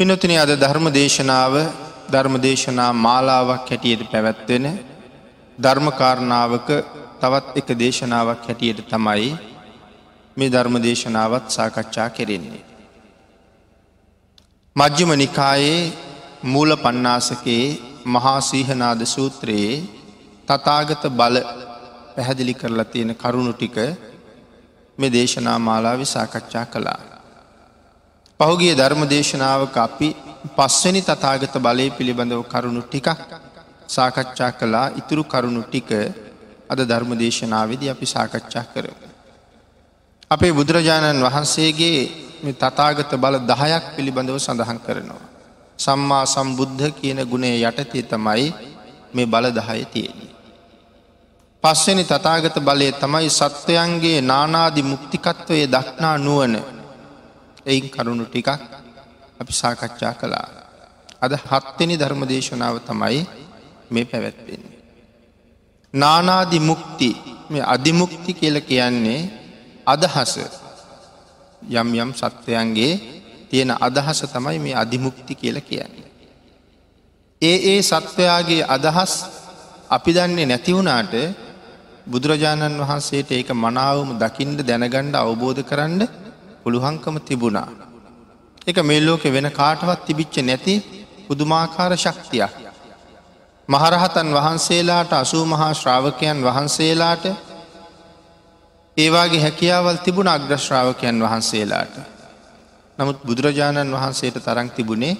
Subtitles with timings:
[0.00, 1.54] පිනොතින අද ධර්ම දේශනාව
[2.12, 4.64] ධර්ම දේශනා මාලාවක් හැටියට පැවැත්වෙන
[5.58, 6.68] ධර්මකාරණාවක
[7.20, 9.28] තවත් එක දේශනාවක් හැටියට තමයි
[10.36, 12.64] මේ ධර්ම දේශනාවත් සාකච්ඡා කෙරෙන්නේ.
[14.76, 15.92] මජ්්‍යම නිකායේ
[16.44, 19.74] මූල පන්නාසකයේ මහා සීහනාද සූත්‍රයේ
[20.48, 21.36] තතාගත බල
[22.14, 23.76] පැහැදිලි කරලා තියෙන කරුණු ටික
[24.98, 27.11] මේ දේශනා මාලාව සාකච්ඡා කළා.
[28.42, 30.08] පහුගිය ධර්ම දේශනාවක අපි
[30.56, 33.08] පස්වනි තතාගත බලය පිළිබඳව කරුණු ටිකක්
[33.88, 35.90] සාකච්ඡා කළා ඉතුරු කරුණු ටික
[36.68, 39.06] අද ධර්ම දේශනාවේදී අපි සාකච්ඡා කරමු.
[40.30, 42.00] අපේ බුදුරජාණන් වහන්සේගේ
[42.54, 45.22] තතාගත බල දහයක් පිළිබඳව සඳහන් කරනවා.
[45.78, 48.46] සම්මා සම්බුද්ධ කියන ගුණේ යටතේ තමයි
[49.14, 50.30] මේ බල දහය තියෙන්නේ.
[51.64, 56.54] පස්වනි තතාගත බලය තමයි සත්වයන්ගේ නානාදි මුක්තිකත්වය දක්නා නුවන
[57.66, 58.48] එයින් කරුණු ටිකක්
[59.40, 60.48] අපි සාකච්ඡා කළා.
[61.20, 63.20] අද හත්වෙනි ධර්ම දේශනාව තමයි
[63.90, 64.78] මේ පැවැත්වෙන්නේ.
[65.94, 67.10] නානාදි මුක්ති
[67.50, 69.20] මේ අධිමුක්ති කියල කියන්නේ
[69.86, 70.34] අදහස
[71.72, 72.92] යම් යම් සත්වයන්ගේ
[73.50, 76.10] තියෙන අදහස තමයි මේ අධිමුක්ති කියල කියන්නේ.
[77.42, 79.12] ඒ ඒ සත්වයාගේ අදහස්
[79.90, 81.14] අපි දන්නේ නැතිවුණාට
[82.06, 86.02] බුදුරජාණන් වහන්සේට ඒක මනාවම දකිින්ට දැනගණ්ඩ අවබෝධ කරන්න
[86.64, 87.68] පුළුහංකම තිබුණා.
[88.66, 90.74] එක මේ ලෝකෙ වෙන කාටවත් තිබිච්ච නැති
[91.26, 92.52] පුදුමාකාර ශක්තියක්.
[93.68, 97.24] මහරහතන් වහන්සේලාට අසූ මහා ශ්‍රාවකයන් වහන්සේලාට
[98.96, 101.94] ඒවාගේ හැකියාවල් තිබුණ අග්‍රශ්‍රාවකයන් වහන්සේලාට.
[102.98, 105.16] නමුත් බුදුරජාණන් වහන්සේට තරං තිබුණේ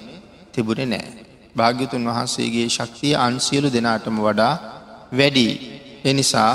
[0.51, 1.09] තිබුණේ නෑ.
[1.55, 4.53] භාග්‍යතුන් වහන්සේගේ ශක්තිය අන්සියලු දෙනාටම වඩා
[5.11, 5.47] වැඩි.
[6.05, 6.53] එනිසා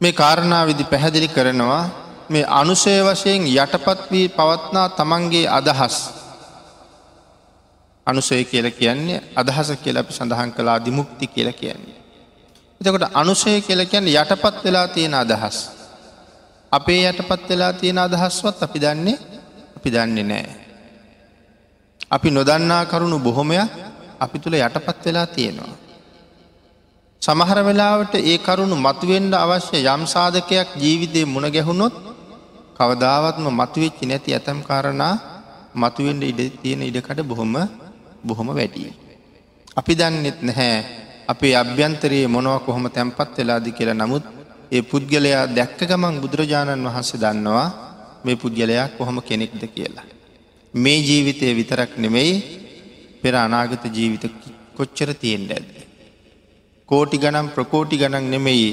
[0.00, 1.84] මේ කාරණාවිදි පැහැදිලි කරනවා
[2.30, 5.96] මේ අනුසය වශයෙන් යටපත් වී පවත්නා තමන්ගේ අදහස්
[8.06, 11.98] අනුසය කියල කියන්නේ අදහස කියල අපි සඳහන් කලා දිමුක්ති කියල කියන්නේ.
[12.80, 15.56] එතකොට අනුසය කියල කියන්න යටපත් වෙලා තියෙන අදහස්.
[16.72, 19.18] අපේ යටපත් වෙලා තියෙන අදහස්වත් අපි දන්නේ
[19.76, 20.50] අපි දන්නේ නෑ.
[22.10, 23.70] අපි නොදන්නා කරුණු බොහොමයක්
[24.20, 25.74] අපි තුළ යටපත් වෙලා තියෙනවා.
[27.22, 31.94] සමහර වෙලාවට ඒ කරුණු මතුවෙන්ඩ අවශ්‍ය යම් සාධකයක් ජීවිතය මුණ ගැහුණොත්
[32.80, 35.14] කවදාවත්ම මතුවෙච්චි නැති ඇතම් කාරණා
[35.74, 37.54] මතුවෙන්ට ඉඩ තියෙන ඉඩකට බොහොම
[38.24, 38.90] බොහොම වැඩිය.
[39.76, 40.76] අපි දන්නෙත් නැහැ
[41.32, 44.24] අපේ අභ්‍යන්තරයේ මොනව කොහොම තැන්පත් වෙලාදි කියලා නමුත්
[44.72, 47.68] ඒ පුද්ගලයා දැක්ක ගමන් බුදුරජාණන් වහන්සේ දන්නවා
[48.24, 50.06] මේ පුද්ගලයා කොහොම කෙනෙක්ද කියලා.
[50.74, 52.32] මේ ජීවිතය විතරක් නෙමෙයි
[53.22, 54.24] පෙර අනාගත ජීවිත
[54.76, 55.68] කොච්චර තියෙන්ට ඇද.
[56.88, 58.68] කෝටි ගනම් ප්‍රකෝටි ගණන් නෙමෙයි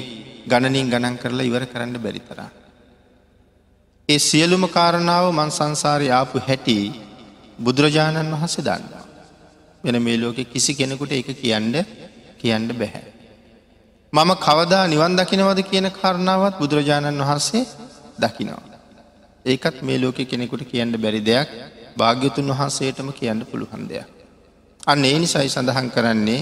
[0.50, 2.50] ගණනින් ගණන් කරලා ඉවර කරන්න බැරිතරා.
[4.08, 6.76] ඒ සියලුම කාරණාව මන් සංසාරය ආපු හැටි
[7.58, 9.04] බුදුරජාණන් වහස දන්නවා.
[9.84, 11.74] වෙන මේ ලෝකෙ කිසි කෙනෙකුට එක කියන්න
[12.38, 13.04] කියන්න බැහැ.
[14.12, 17.64] මම කවදා නිවන් දකිනවද කියන කාරණාවත් බුදුරජාණන් වහන්සේ
[18.18, 18.62] දකිනවා.
[19.44, 21.50] ඒකත් මේ ලෝකෙ කෙනෙකුට කියන්න බැරි දෙයක්
[21.96, 24.08] භාග්‍යතුන් වහන්සේටම කියන්න පුළුවන් දෙයක්.
[24.86, 26.40] අන්න ඒ නිසයි සඳහන් කරන්නේ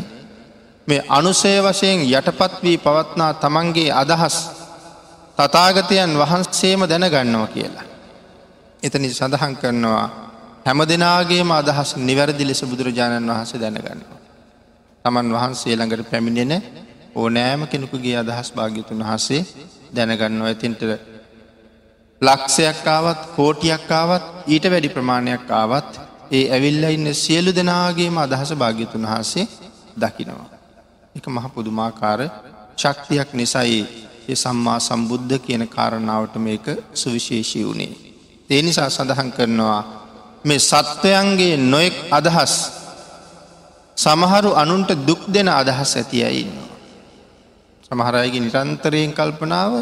[0.88, 4.36] මේ අනුසය වශයෙන් යටපත් වී පවත්නා තමන්ගේ අදහස්
[5.38, 7.86] තතාගතයන් වහන්සේම දැනගන්නවා කියලා.
[8.82, 10.06] එතනි සඳහන් කරනවා
[10.66, 14.20] හැම දෙනාගේම අදහස් නිවැරදි ලෙස බුදුරජාණන් වහන්සේ දැනගන්නවා.
[15.04, 16.54] තමන් වහන්සේ ළඟට පැමිණෙන
[17.14, 19.42] ඕනෑම කෙනෙකුගේ අදහස් භාග්‍යතුන් වහන්සේ
[19.94, 20.82] දැනගන්නවා ඇතින්ට
[22.20, 25.92] ලක්ෂයක් ආවත් කෝටියක් ආවත් ඊට වැඩි ප්‍රමාණයක් ආවත්
[26.30, 29.46] ඒ ඇවිල්ල ඉන්න සියලු දෙනාගේම අදහස භාග්‍යතුන් වහන්සේ
[29.96, 30.48] දකිනවා.
[31.14, 32.20] එක මහ පුදුමාකාර
[32.76, 37.92] ශක්තියක් නිසයි ඒ සම්මා සම්බුද්ධ කියන කාරණාවට මේක සුවිශේෂී වුණේ.
[38.50, 39.82] ඒ නිසා සඳහන් කරනවා
[40.44, 42.54] මේ සත්වයන්ගේ නොයෙක් අදහස්
[43.96, 46.74] සමහරු අනුන්ට දුක් දෙන අදහස් ඇති අයින්නවා.
[47.82, 49.72] සමහරයගේ නිරන්තරයෙන් කල්පනාව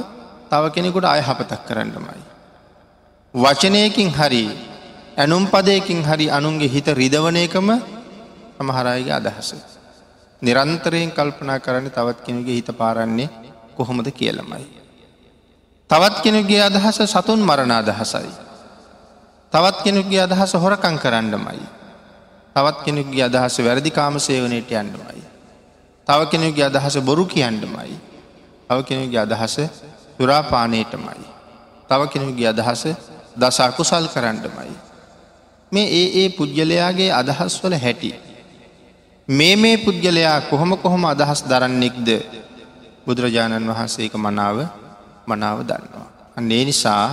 [0.50, 2.22] තව කෙනෙකුට අයහපතක් කරන්නමයි.
[3.34, 4.44] වචනයකින් හරි
[5.16, 7.68] ඇනුම් පදයකින් හරි අනුන්ගේ හිත රිදවනයකම
[8.56, 9.48] සමහරයගේ අදහස.
[10.42, 13.28] නිරන්තරයෙන් කල්පනා කරන්න තවත් කෙනගේ හිත පාරන්නේ
[13.74, 14.66] කොහොමද කියලමයි.
[15.90, 18.30] තවත් කෙනෙගේ අදහස සතුන් මරණ අදහසයි.
[19.52, 21.66] තවත් කෙනෙකුගේ අදහස හොරකං කරන්නමයි.
[22.56, 25.22] තවත් කෙනෙකුගේ අදහස වැරදි කාම සේවනයට යන්නමයි.
[26.06, 27.96] තව කෙනෙකුගේ අදහස බොරු කියන්නමයි.
[28.68, 29.56] තව කෙනෙකුගේ අදහස
[30.18, 31.26] තුරාපානයටමයි.
[31.88, 32.82] තව කෙනෙකුගේ අදහස
[33.34, 34.74] දසාකුසල් කරන්නමයි.
[35.72, 38.14] මේ ඒ ඒ පුද්ගලයාගේ අදහස් වල හැටි.
[39.28, 42.08] මේ මේ පුද්ගලයා කොහොම කොහොම අදහස් දරන්නෙක්ද
[43.06, 44.58] බුදුරජාණන් වහන්සේක මනාව
[45.26, 46.08] මනාව දන්නවා.
[46.36, 47.06] අන්නේ නිසා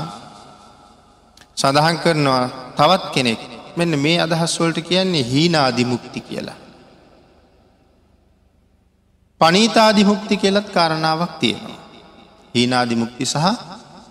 [1.55, 2.43] සඳහන් කරනවා
[2.77, 3.41] තවත් කෙනෙක්
[3.77, 6.59] මෙන්න මේ අදහස්වලට කියන්නේ හීනාදිමුක්ති කියලා.
[9.41, 11.79] පනීතාදිමුක්ති කියලත් කාරණාවක් තියෙනවා.
[12.55, 13.45] හීනාදිමුක්ති සහ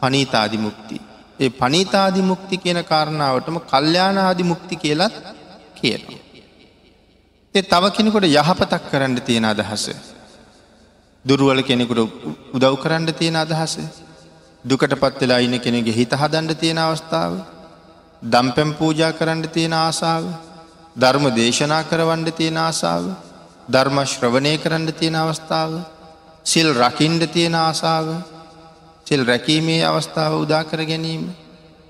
[0.00, 0.96] පනීතාදිමුක්ති.
[1.40, 5.14] ඒ පනීතාදිමුක්ති කියන කාරණාවටම කල්්‍යානාදිමුක්ති කියලත්
[5.74, 6.20] කියනවා.
[7.54, 9.84] ඒ තව කෙනෙකුට යහපතක් කරන්න තියෙන අදහස.
[11.24, 12.00] දුරුවල කෙනෙකුට
[12.52, 13.78] උදව් කරන්න තියෙන අදහස.
[14.64, 17.32] දුකට පත් වෙලා ඉන්න කෙනෙගේ හිත හදන්ඩ තියෙන අවස්ථාව.
[18.22, 20.24] දම්පැම් පූජා කරන්න තියෙන ආසාාව.
[20.96, 23.04] ධර්ම දේශනා කරවන්ඩ තියෙන ආසාාව.
[23.68, 25.72] ධර්ම ශ්‍රවණය කරන්න තියෙන අවස්ථාව.
[26.44, 28.08] සිල් රකින්ඩ තියෙන ආසාාව.
[29.06, 31.22] සිල් රැකීමේ අවස්ථාව උදා කර ගැනීම.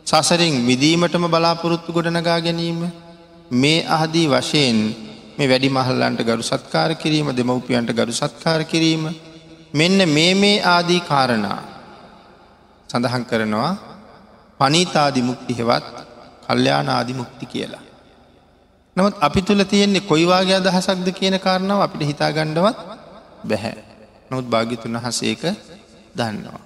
[0.07, 2.81] සසරින් විදීමටම බලාපොරොත්තු ගොඩනගා ගැනීම.
[3.53, 4.79] මේ අහදී වශයෙන්
[5.41, 9.05] මේ වැඩි මහල්ලන්ට ගරු සත්කාර කිරීම දෙමවපියන්ට ගරු සත්කාර කිරීම
[9.73, 11.61] මෙන්න මේ මේ ආදී කාරණා
[12.89, 13.71] සඳහන් කරනවා
[14.61, 15.87] පනීතාදිමුක්ති හෙවත්
[16.45, 17.85] කල්්‍යානාදිමුක්ති කියලා.
[18.97, 22.79] නමුත් අපි තුළ තියෙන්නේ කොයිවාගේ අදහසක්ද කියන කාරණාව අපිට හිතා ගණ්ඩවත්
[23.45, 23.77] බැහැ.
[24.31, 25.43] නොත් භාගිතුන් වහසේක
[26.15, 26.61] දන්නවා.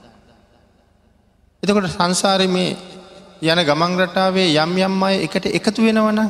[1.62, 2.70] එතකොට සංසාරය මේ
[3.44, 6.20] යන ගමංරටාවේ යම් යම් අය එකට එකතු වෙනවන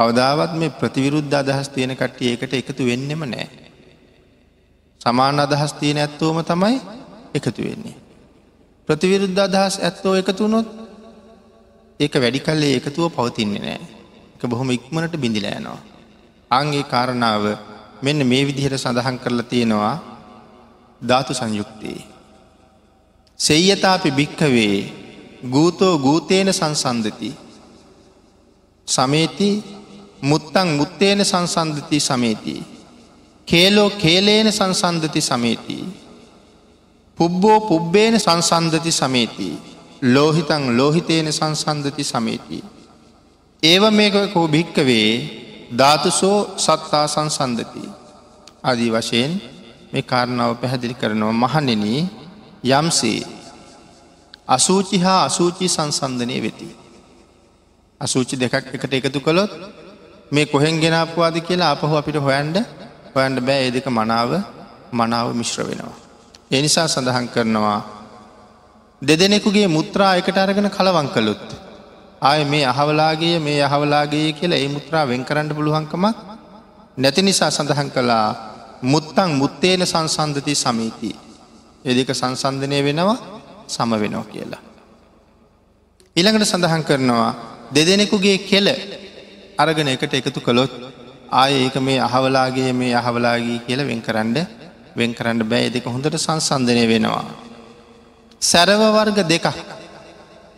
[0.00, 3.46] කවදාවත් මේ ප්‍රතිවිරුද්ධ අදහස් තියෙන කට්ටිය ඒකට එකතු වෙන්නෙම නෑ.
[5.00, 6.76] සමාන අදහස් තියෙන ඇත්තෝම තමයි
[7.34, 7.96] එකතු වෙන්නේ.
[8.88, 10.68] ප්‍රතිවිරුද්ධ අදහස් ඇත්තෝ එකතුනොත්
[12.00, 13.80] ඒක වැඩි කල්ලේ එකතුව පවතින්නේ නෑ.
[14.34, 15.80] එක බොහොම ඉක්මනට බිඳිලෑනවා.
[16.50, 17.44] අන්ගේ කාරණාව
[18.02, 19.96] මෙන්න මේ විදිහට සඳහන් කරලා තියෙනවා
[21.02, 22.00] ධාතු සංයුක්තයේ.
[23.38, 24.76] සෙය්‍යතාපි භික්කවේ
[25.46, 27.30] ගූතෝ ගූතේන සංසන්ධති
[28.88, 29.50] සමේති
[30.22, 32.54] මුත්තං මුත්තේන සංසන්ධති සමේති.
[33.48, 35.78] කේලෝ කේලේන සංසන්ධති සමේති.
[37.18, 39.48] පුබ්බෝ පුබ්බේන සංසන්ධති සමේති.
[40.04, 42.64] ලෝහිතං ලෝහිතේන සංසන්ධති සමේති.
[43.62, 45.08] ඒව මේකකෝ භික්කවේ
[45.78, 47.84] ධාතුසෝ සත්තා සංසන්ධති.
[48.62, 49.32] අදී වශයෙන්
[49.92, 51.84] මේ කාරණාව පැහැදිලි කරනවා මහනෙන
[52.70, 53.20] යම්සේ
[54.48, 56.68] අසූචි හා අසූචි සංසන්ධනය වෙති.
[58.00, 59.52] අසූචි දෙකක් එකට එකතු කළොත්
[60.32, 62.56] මේ කොහෙන් ගෙනාපුවාද කියලා අපහු අපිට හොයන්ඩ
[63.14, 64.30] හොයන්ඩ බෑ ඒ දෙක මනාව
[64.92, 65.96] මනාව මිශ්‍ර වෙනවා.
[66.50, 67.80] ඒ නිසා සඳහන් කරනවා
[69.02, 71.46] දෙදෙනෙකුගේ මුත්‍රා එකට අරගෙන කලවං කළුත්.
[72.22, 76.16] ආය මේ අහවලාගේ මේ අහවලාගේ කියලා ඒ මුත්‍රා වෙන් කරන්න පුළුවන්කමක්
[76.96, 78.28] නැති නිසා සඳහන් කළා
[78.84, 81.10] මුත්තං මුත්තේන සංසන්ධති සමීති.
[81.84, 83.18] එදික සංසන්ධනය වෙනවා
[83.68, 84.62] සම වෙනවා කියලා.
[86.16, 87.32] ඉළඟට සඳහන් කරනවා
[87.74, 88.68] දෙදෙනෙකුගේ කෙල
[89.62, 90.72] අරගෙන එකට එකතු කළොත්
[91.32, 94.38] ආය ඒක මේ අහවලාගේ මේ අහවලාගේ කියල වෙන් කරන්න
[94.96, 97.24] වෙන් කරන්න බෑ දෙක හොඳට සංසන්ධනය වෙනවා.
[98.42, 99.46] සැරව වර්ග දෙකක්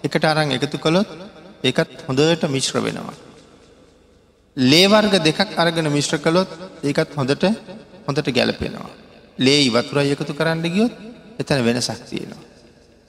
[0.04, 1.08] එකට අරං එකතු කළොත්
[1.62, 3.14] ඒකත් හොඳට මිශ්‍ර වෙනවා.
[4.56, 6.50] ලේවර්ග දෙකක් අරගෙන මිශ්‍ර කළොත්
[6.82, 7.44] ඒකත් හොඳට
[8.06, 8.90] හොඳට ගැලපෙනවා.
[9.38, 10.92] ලේ ඉවතුරයි එකතු කරන්න ගියොත්
[11.40, 12.42] එතන වෙන සක්තියනවා.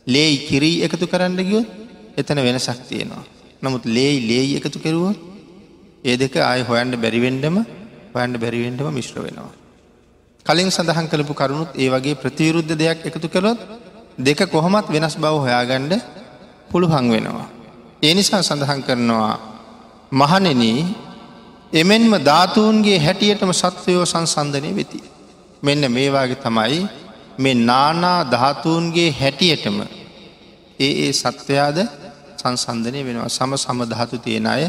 [0.07, 1.67] ලේයි කිරී එකතු කරන්න ගියොත්
[2.17, 3.23] එතන වෙන සක්තියනවා.
[3.61, 5.32] නමුත් ලේයි ලේයි එකතු කෙරුවොත්
[6.03, 7.55] ඒ දෙක අය හොයන්ට බැරිවෙන්ඩම
[8.13, 9.51] හොයන්ට බැරිවෙන්ඩම මිශ්‍ර වෙනවා.
[10.45, 13.59] කලින් සඳහන් කළපු කරුණුත් ඒ වගේ ප්‍රතිවරුද්ධ දෙයක් එකතු කළොත්
[14.19, 15.93] දෙක කොහොමත් වෙනස් බව හොයාගණ්ඩ
[16.69, 17.47] පුළුහං වෙනවා.
[18.01, 19.33] ඒ නිසා සඳහන් කරනවා
[20.11, 20.61] මහනෙන
[21.73, 24.99] එමෙන්ම ධාතුූන්ගේ හැටියටම සත්වයෝ සංසන්ධනය වෙති.
[25.63, 26.81] මෙන්න මේවාගේ තමයි
[27.37, 29.77] මේ නානා ධාතුූන්ගේ හැටියටම
[30.79, 31.77] ඒ ඒ සත්වයාද
[32.37, 34.63] සංසන්ධනය වෙනවා සම සමධාතු තියෙන අය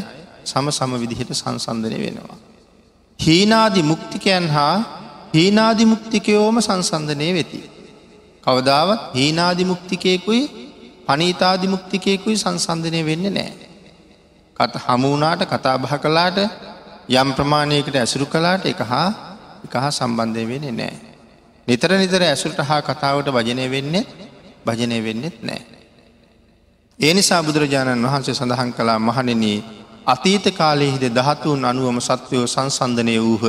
[0.45, 2.37] සම සම විදිහට සංසන්ධනය වෙනවා.
[3.19, 4.77] හීනාදි මුක්තිකයන් හා
[5.33, 7.61] හීනාදි මුක්තිකයෝම සංසන්ධනය වෙති.
[8.43, 10.43] කවදාවත් හීනාදි මුක්තිකයකුයි
[11.05, 13.53] පනීතාදි මුක්තිකයකුයි සංසන්ධනය වෙන්න නෑ.
[14.57, 16.37] කට හමුණනාට කතා බහ කලාට
[17.11, 19.09] යම් ප්‍රමාණයකට ඇසුරු කලාට එක හා
[19.61, 20.95] එක හා සම්බන්ධය වෙන්නේ නෑ.
[21.67, 24.05] නිතර නිතර ඇසුරට හා කතාවට භජනය වෙන්නේ
[24.65, 25.61] භජනය වෙන්නෙත් නෑ.
[26.99, 29.59] ඒ නිසා බුදුරජාණන් වහන්සේ සඳහන් කලා මහණෙනී
[30.07, 33.43] අතීත කාලයෙහිද දහතුන් අනුවම සත්වයෝ සංසන්ධනය වූහ.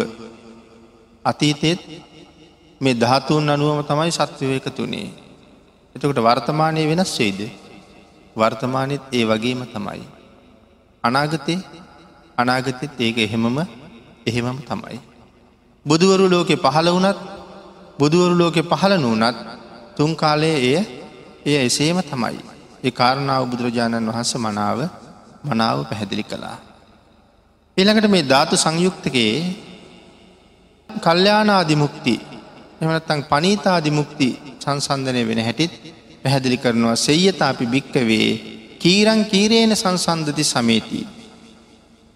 [1.25, 1.81] අතීතෙත්
[2.81, 5.09] මේ ධාතුන් අනුවම තමයි සත්වය එකතුනේ.
[5.97, 7.41] එතකොට වර්තමානය වෙනස් වේද.
[8.37, 10.05] වර්තමානයත් ඒ වගේම තමයි.
[11.05, 11.59] අනාගතේ
[12.39, 13.57] අනාගතෙත් ඒක එහෙමම
[14.27, 15.01] එහෙමම තමයි.
[15.87, 17.19] බුදුවරු ලෝකෙ පහළ වනත්
[17.99, 19.37] බුදුවරු ලෝකෙ පහළ නූනත්
[19.97, 20.77] තුන් කාලයේ එය
[21.47, 22.41] එය එසේම තමයි.
[22.83, 25.06] ඒ කාරණාව බුදුරජාණන් වහන්ස මනාව
[25.47, 26.59] මනාව පැහැදිලි කළා.
[27.77, 29.37] ඊළඟට මේ ධාතු සංයුක්තකයේ
[30.91, 32.15] කල්්‍යානාදිමුක්ති
[32.81, 34.29] එමනත්තං පනීතාදිමුක්ති
[34.61, 35.75] සංසන්ධනය වෙන හැටිත්
[36.23, 38.29] පැහැදිලි කරනවා සෙය්‍යත අපි භික්කවේ
[38.79, 41.07] කීරං කීරේන සංසන්ධති සමේතිී.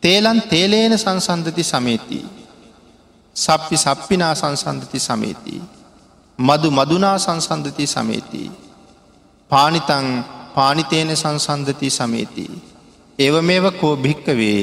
[0.03, 2.27] තේලන් තේලේන සංසන්ධති සමේතිී.
[3.37, 5.63] සප්පි සප්පිනා සංසන්ධති සමේතිී.
[6.39, 8.51] මදු මදුනා සංසන්ධති සමේතිී.
[9.51, 10.07] පානිතං
[10.55, 12.63] පානිතේන සංසන්ධති සමේතිී.
[13.21, 14.61] ඒව මේව කෝ භික්කවේ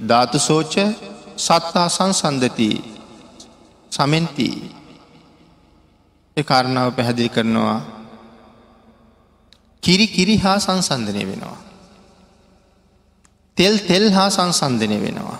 [0.00, 0.74] ධාතු සෝච
[1.36, 2.70] සත්තා සංසන්ධති
[3.92, 4.58] සමෙන්තිී.
[6.36, 7.78] ඒ කාරණාව පැහැදිලි කරනවා
[9.82, 11.58] කිරි කිරි හා සංසන්ධනය වෙනවා.
[13.56, 15.38] තෙල් තෙල් හා සංසන්ධනය වෙනවා.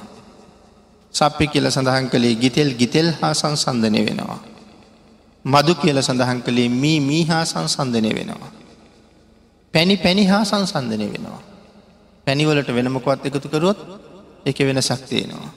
[1.14, 4.40] සප්පි කියල සඳහන් කළේ ගිතෙල් ගිතෙල් හා සංසන්ධනය වෙනවා.
[5.44, 8.52] මදු කියල සඳහන් කළේ මී මී හා සංසන්ධනය වෙනවා.
[9.74, 11.47] පැණි පැණි හා සංසන්ධනය වෙනවා.
[12.28, 13.78] පැණිවලට වෙනමකොත් එකතු කරොත්
[14.44, 15.48] එක වෙන සක්තියනවා.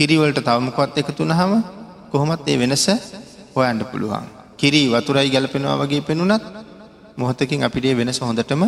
[0.00, 1.52] කිරිවලට තවමකොත් එකතු නහම
[2.10, 2.86] කොහොමත් ඒ වෙනස
[3.54, 4.24] හොයන්ඩ පුළුවන්.
[4.56, 6.44] කිරී වතුරයි ගැලපෙනවා වගේ පෙනුනත්
[7.16, 8.62] මොහොතකින් අපිටේ වෙනස හොඳටම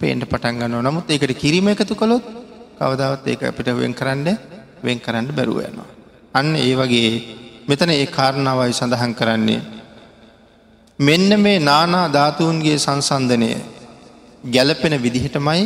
[0.00, 2.24] පේන්ට පටන්ගන්න නමුත් ඒකට කිරීම එකතු කළොත්
[2.76, 4.28] කවදාවත් ඒක අපිට වෙන් කරන්න
[4.82, 5.88] වෙන් කරන්න බැරුව යනවා.
[6.34, 7.10] අන්න ඒ වගේ
[7.68, 9.62] මෙතන ඒ කාරණාවයි සඳහන් කරන්නේ.
[10.98, 13.50] මෙන්න මේ නානා ධාතුූන්ගේ සංසන්ධනය
[14.44, 15.62] ගැලපෙන විදිහටමයි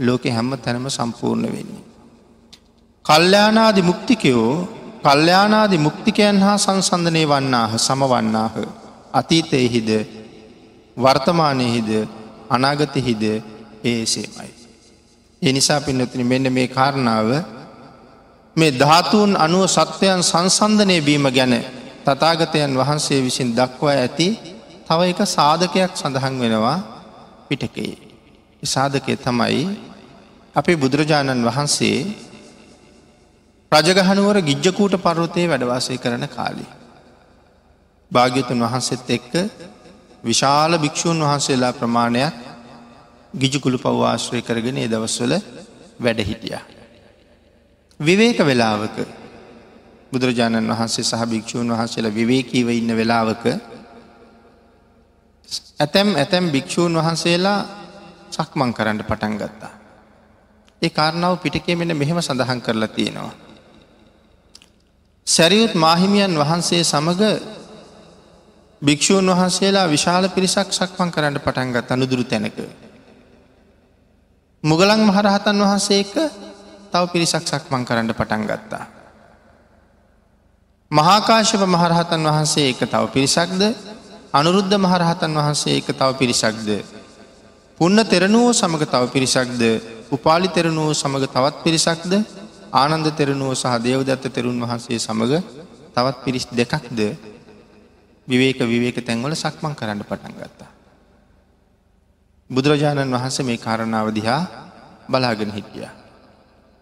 [0.00, 1.84] ලෝකෙ හැම්ම තැනම සම්පූර්ණ වෙන්නේ.
[3.04, 4.52] කල්්‍යයානාදි මුක්තිකයෝ
[5.02, 8.54] කල්්‍යයානාදි මුක්තිකයන් හා සංසන්ධනය වන්නාහ සමවන්නාහ
[9.12, 9.90] අතීතයහිද
[10.96, 11.90] වර්තමානයහිද
[12.50, 13.22] අනාගතහිද
[13.84, 14.52] ඒසේමයි.
[15.42, 17.30] ඒ නිසා පින්නතින මෙන්න මේ කාරණාව
[18.56, 21.54] මේ ධාතුූන් අනුව සත්වයන් සංසන්ධනය බීම ගැන
[22.06, 24.28] තතාගතයන් වහන්සේ විසින් දක්වා ඇති
[24.86, 26.78] තව එක සාධකයක් සඳහන් වෙනවා
[27.48, 27.94] පිටකේ.
[28.64, 29.89] සාධකය තමයි
[30.54, 31.98] අපේ බුදුරජාණන් වහන්සේ
[33.72, 36.66] රජගහනුවර ගිජ්ජකූට පර්වතය වැඩවාසය කරන කාලි.
[38.12, 39.32] භාග්‍යතුන් වහන්සේත් එක්ක
[40.24, 42.34] විශාල භික්‍ෂූන් වහන්සේලා ප්‍රමාණයක්
[43.34, 45.32] ගිජුකුළු පව්වාශ්‍රය කරගෙන ඒ දවස්වල
[46.00, 46.58] වැඩ හිටිය.
[48.00, 48.96] විවේක වෙලාවක
[50.12, 53.44] බුදුරජාණන් වහන්සේ සහ භික්‍ෂූන් වහන්සේලා විවේකීව ඉන්න වෙලාවක
[55.78, 57.60] ඇතැම් ඇතැම් භික්‍ෂූන් වහන්සේලා
[58.30, 59.79] සක්මං කරන්න පටන් ගත්තා.
[60.82, 63.32] ඒ කාරණාව පිටකේ මෙන මෙහෙම සඳහන් කරලා තියෙනවා.
[65.26, 67.24] සැරියුත් මාහිමියන් වහන්සේ සමඟ
[68.82, 72.58] භික්‍ෂූන් වහන්සේලා විශාල පිරිසක් සක්මං කරන්න පටන්ගත් අනුදුරු තැනක.
[74.64, 76.14] මුගලන් මහරහතන් වහන්සේ එක
[76.90, 78.84] තව පිරිසක් සක්මං කරන්න පටන් ගත්තා.
[80.90, 83.62] මහාකාශප මහරහතන් වහන්සේ එක තව පිරිසක්ද
[84.32, 86.68] අනුරුද්ධ මහරහතන් වහන්සේ එක තව පිරිසක්ද.
[87.80, 89.62] පුන්න තෙරණුවෝ සමඟ තව පිරිසක්ද
[90.10, 92.12] උපාලි තෙරණුවෝ සමඟ තවත් පිරිසක්ද
[92.72, 95.34] ආනන්ද තෙරණුවෝ සහ දේවදත්ත තෙරුන් වහන්සේ සමඟ
[95.94, 97.00] තවත් පිරිස් දෙකක්ද
[98.28, 100.70] විවේක විවේක තැන්වල සක්මං කරන්න පටන් ගත්තා.
[102.50, 104.42] බුදුරජාණන් වහන්සේ මේ කාරණාව දිහා
[105.06, 105.86] බලාගෙන හිටිය.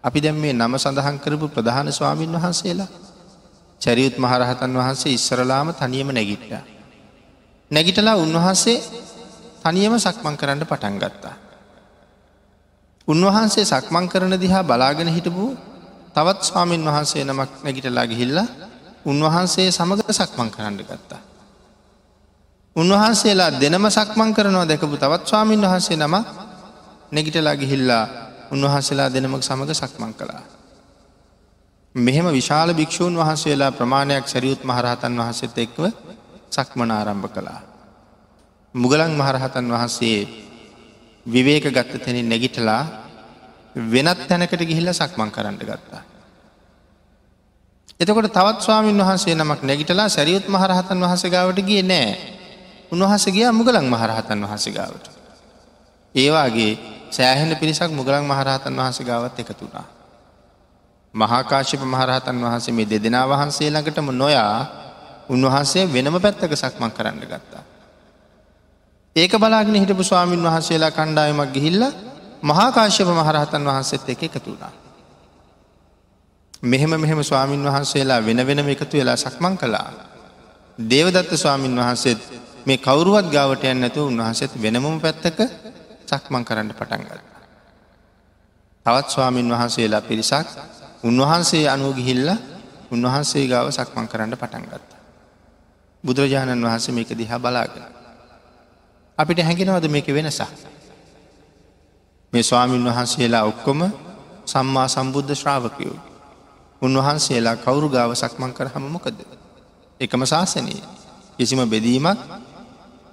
[0.03, 2.89] අපි දැම් මේ නම සඳහන් කරපු ප්‍රධාන ස්වාමීන් වහන්සේලා
[3.81, 6.53] චැරියුත් මහරහතන් වහන්සේ ඉස්සරලාම තනියම නැගිට්ට.
[7.71, 8.77] නැගිටලා උන්වහන්සේ
[9.61, 11.35] තනියම සක්මං කරන්න පටන් ගත්තා.
[13.09, 15.45] උන්වහන්සේ සක්මං කරන දිහා බලාගෙන හිටපු
[16.11, 18.47] තවත් ස්වාමීන් වහන්සේ නමක් නැගිටලා ගිහිල්ලා
[19.05, 21.21] උන්වහන්සේ සමග සක්මං කරන්න ගත්තා.
[22.75, 26.15] උන්වහන්සේලා දෙනම සක්මං කරනවා දැකපු තවත් ස්වාමීන් වහන්සේ නම
[27.11, 28.03] නැගිටලා ගිහිල්ලා
[28.51, 30.43] උන්වහන්සේලා දෙනමක් සමඟ සක්මං කළා.
[31.95, 35.81] මෙහෙම විශාල භික්‍ෂූන් වහන්සේලා ප්‍රමාණයක් සැරියුත් මහරහතන් වහන්සේත එක්ව
[36.51, 37.61] සක්මන ආරම්භ කළා.
[38.75, 40.48] මුගලන් මහරහතන් වහන්සේ
[41.25, 42.83] විවේක ගත්ත තැනින් නැගිටලා
[43.75, 46.01] වෙනත් තැනකට ගිහිල්ල සක්මං කරන්න ගත්තා.
[47.99, 52.37] එතකොට තවත් ස්වාමීන් වහන්සේ නමක් නැගිටලා සැරියුත් මහරහතන් වහස ගාවට ගිය නෑ
[52.91, 55.05] උන්වහස ගිය මුගලන් මහරහතන් වහසගාවට.
[56.15, 56.77] ඒවාගේ
[57.09, 59.85] සෑහෙන පිරිසක් මුගලන් මහරහතන් වහස ගාවත් එකතුනා.
[61.13, 64.57] මහාකාශප මහරහතන් වහන්සේ මේ දෙදෙනා වහන්සේ ළඟටම නොයා
[65.29, 67.63] උන්වහන්සේ වෙනම පැත්තක සක්මන් කරන්න ගත්තා.
[69.19, 71.83] ඒක බලාගෙන හිටපු ස්වාමීන් වහන්සේලා කණ්ඩායමක් ගිහිල්ල
[72.43, 74.71] මහාකාශ්‍යප මහරහතන් වහන්සේත් එක එකතුනා.
[76.63, 79.91] මෙහෙම මෙහෙම ස්වාමීන් වහන්සේලා වෙන වෙනම එකතු වෙලා සක්මං කළා.
[80.79, 82.19] දේවදත්ත ස්වාමීන් වහන්සේත්
[82.65, 85.39] මේ කවරුවත් ගාවට යන්න ඇතු උන්වහසත් වෙනමම පැත්තක
[86.07, 87.21] සක්මං කරන්න පටන්ගත්.
[88.85, 90.47] තවත් ස්වාමීන් වහන්සේලා පිරිසක්
[91.03, 92.29] උන්වහන්සේ අනුගිහිල්ල
[92.91, 94.89] උන්වහන්සේ ගාව සක්මං කරන්න පටන්ගත්ත.
[96.03, 97.98] බුදුරජාණන් වහන්සේ මේක දිහා බලාගෙන.
[99.19, 100.47] අපිට හැඟෙනවද මේක වෙනසා.
[102.33, 103.81] මේ ස්වාමීන් වහන්සේලා ඔක්කොම
[104.45, 105.97] සම්මා සම්බුද්ධ ශ්‍රාවකයෝ.
[106.81, 109.17] උන්වහන්සේලා කවුරු ගාව සක්මං කර හම මොකද.
[109.99, 110.83] එකම ශාසනයේ
[111.37, 112.19] කිසිම බෙදීමක්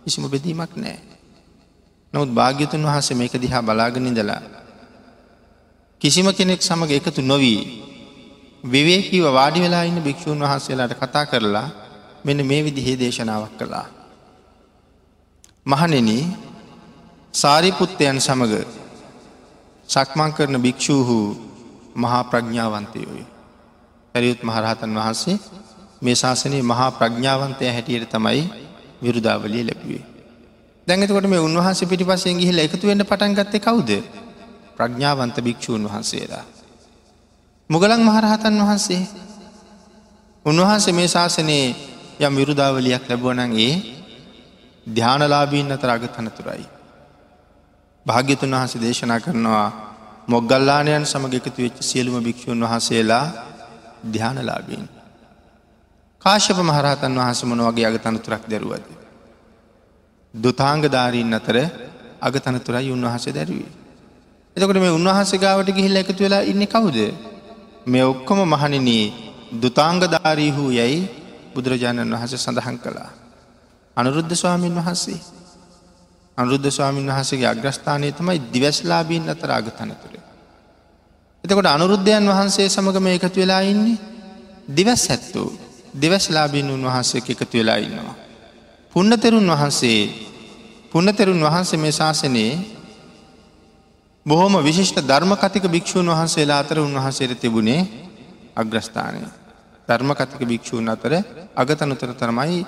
[0.04, 0.98] කිසිම බෙදීමක් නෑ.
[2.14, 4.42] නොත් භාග්‍යතුන් වහස මේක දිහා බලාගෙනනිදලා.
[6.00, 7.60] කිසිම කෙනෙක් සමඟ එකතු නොවී
[8.64, 11.68] විවේකීව වාඩි වෙලා ඉන්න භික්‍ෂූන් වහන්සේලාට කතා කරලා
[12.25, 13.86] මෙන්න මේ විදිහේ දේශනාවක් කළා.
[15.66, 16.11] මහනෙන
[17.35, 18.54] සාරිපුත්තයන් සමඟ
[19.88, 21.18] සක්මං කරන භික්‍ෂූහු
[21.94, 23.23] මහා ප්‍රඥාවන්තයෝය.
[24.14, 25.37] පැරියුත් මහරහතන් වහන්සේ
[26.02, 28.44] මේ ශාසනයේ මහා ප්‍රඥාවන්තය හැටියට තමයි
[29.02, 30.04] විරුදාවලිය ලැබුවේ.
[30.87, 33.90] දැඟතකොට මේ උන්වහන්සේ පිටිපසෙන් ගිහිල එකතු වෙන්න පටන් ගත්තේ කවුද
[34.76, 36.44] ප්‍රඥාවන්ත භික්‍ෂූන් වහන්සේලා.
[37.70, 39.02] මුගලන් මහරහතන් වහන්සේ
[40.44, 41.66] උන්වහන්සේ මේ ශාසනයේ
[42.20, 43.95] යම් විරුදාවලියක් ලැබුවනන්ගේ
[44.87, 46.66] ධ්‍යානලාබීන් අතර අගතනතුරයි.
[48.07, 49.69] භාග්‍යතුන් වහන්සේ දේශනා කරනවා
[50.28, 53.26] මොගල්ලානයන් සමග එකතු වෙච්ච සියලුම භික්‍ෂූන් වහන්සේලා
[54.07, 54.87] ධ්‍යානලාබීන්.
[56.23, 58.87] කාශ්‍යප මහරහතන් වහස මොන වගේ අගතනතුරක් දැරුවද.
[60.35, 61.57] දුතාංගධාරීන් අතර
[62.21, 63.73] අගතනතුරයි උන්වහස දැරුවේ.
[64.57, 66.99] එතකොට මේ උන්වහන්සේ ගාවට ගිහිල්ල එකතු වෙලා ඉන්න කවුද.
[67.87, 69.05] මේ ඔක්කොම මහනිනී
[69.55, 71.00] දුතාංගධාරීහු යැයි
[71.55, 73.25] බුදුරජාණන් වහස සඳහන් කළා.
[73.96, 75.20] අනුරුද්ධ ස්වාමීන් වහන්සේ.
[76.38, 80.12] අනුරුද්ධ ස්වාමීන් වහසගේ අග්‍රස්ථානය තමයි දිවස්ලාබීන් අතර අගතනතුර.
[81.44, 83.98] එතකොට අනුරුද්ධයන් වහන්සේ සමග මේ එකතු වෙලා ඉන්නේ
[84.68, 85.48] දිවස් ඇත්තූ
[85.94, 88.14] දෙවස්ලාබීන් උන්වහන්සේ එකතු වෙලා ඉන්නවා.
[88.92, 90.00] පුන්නතෙරුන් වහන්සේ
[90.92, 92.52] පුන්නතෙරුන් වහන්සේ මේ ශාසනයේ
[94.26, 97.88] බොහොම විශිෂ්ට ධර්ම කතික භික්‍ෂූන් වහන්සේලා අතර උන්වහන්සේට තිබුණේ
[98.54, 99.20] අග්‍රස්ථානය.
[99.88, 101.12] ධර්ම කතික භික්‍ෂූන් අතර
[101.56, 102.60] අගතනතර තරමයි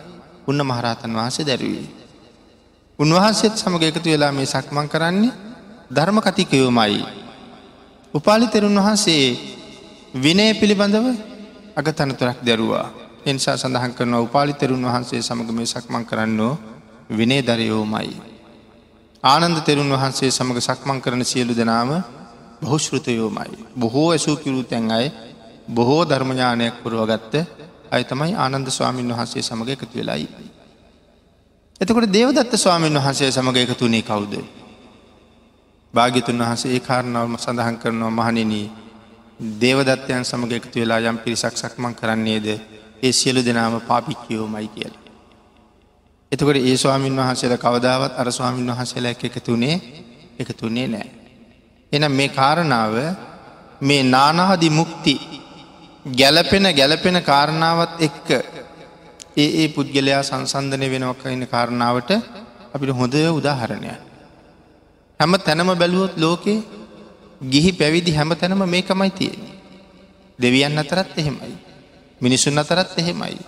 [0.48, 1.86] උන්න මහරහතන් වහන්සේ දැරවී.
[2.98, 5.32] උන්වහන්සේත් සමග එකතු වෙලා මේ සක්මන් කරන්නේ
[5.90, 7.04] ධර්ම කතිකයෝමයි.
[8.14, 9.24] උපාලි තෙරුන් වහන්සේ
[10.14, 11.06] විනය පිළිබඳව
[11.76, 12.86] අගතනතුරක් දැරුවා.
[13.26, 16.58] එනිසා සඳහන් කරන උපාලි තෙරුන් වහන්සේ සමඟ මේ සක්මන් කරන්නෝ
[17.10, 18.10] විනේ දරයෝමයි.
[19.24, 21.90] ආනන්ද තෙරුන් වහන්සේ සමඟ සක්මන් කරන සියලු දෙනාම
[22.60, 23.52] බහුශ්ෘතයෝමයි.
[23.76, 25.12] බොහෝ ඇසූ කිරු තැන් අයි
[25.68, 27.34] බොහෝ ධර්මඥානයක් පුරුවගත්ත
[27.90, 30.28] අය තමයි ආනන්ද ස්වාමීන් වහන්සේ සමඟ එකතු වෙලායි.
[31.80, 34.34] එතකොට දේවදත්ත ස්වාමීන් වහන්සේ සමඟ එකතුනේ කවුද.
[35.94, 38.66] භාගිතුන් වහන්සේ ඒ කාරණාවම සඳහන් කරනවා මහනිනී
[39.58, 42.46] දේවදත්තයන් සමඟ එකතු වෙලා යම් පිරිසක් සක්මන් කරන්නේද
[43.02, 44.94] ඒ සියලු දෙනාම පාපිච්චියෝ මයි කියල.
[46.32, 49.76] එතකොට ඒ ස්වාමීන් වහන්සේල කවදාවත් අර ස්වාමීන් වහසේලා එකතුනේ
[50.38, 51.08] එකතුන්නේ නෑ.
[51.92, 52.94] එනම් මේ කාරණාව
[53.80, 55.14] මේ නානාදි මුක්ති
[56.10, 58.28] ගැලපෙන ගැලපෙන කාරණාවත් එක්ක
[59.36, 62.10] ඒ ඒ පුද්ගලයා සංසන්ධනය වෙනවක ඉන්න කාරණාවට
[62.74, 63.90] අපිට හොඳ උදාහරණය.
[65.20, 66.62] හැම තැනම බැලුවොත් ලෝකේ
[67.44, 69.56] ගිහි පැවිදි හැම තැනම මේකමයි තියෙන්නේ.
[70.38, 71.54] දෙවියන් අතරත් එහෙමයි.
[72.20, 73.38] මිනිසුන් අතරත් එහෙමයි.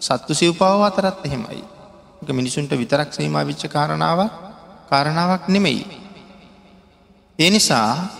[0.00, 1.64] සත්තු සිව්පාව අතරත් එහෙමයි.
[2.30, 4.20] මිනිසුන්ට විතරක් සීමා විච්ච කාරණාව
[4.90, 5.84] කාරණාවක් නෙමෙයි.
[7.38, 8.19] ඒ නිසා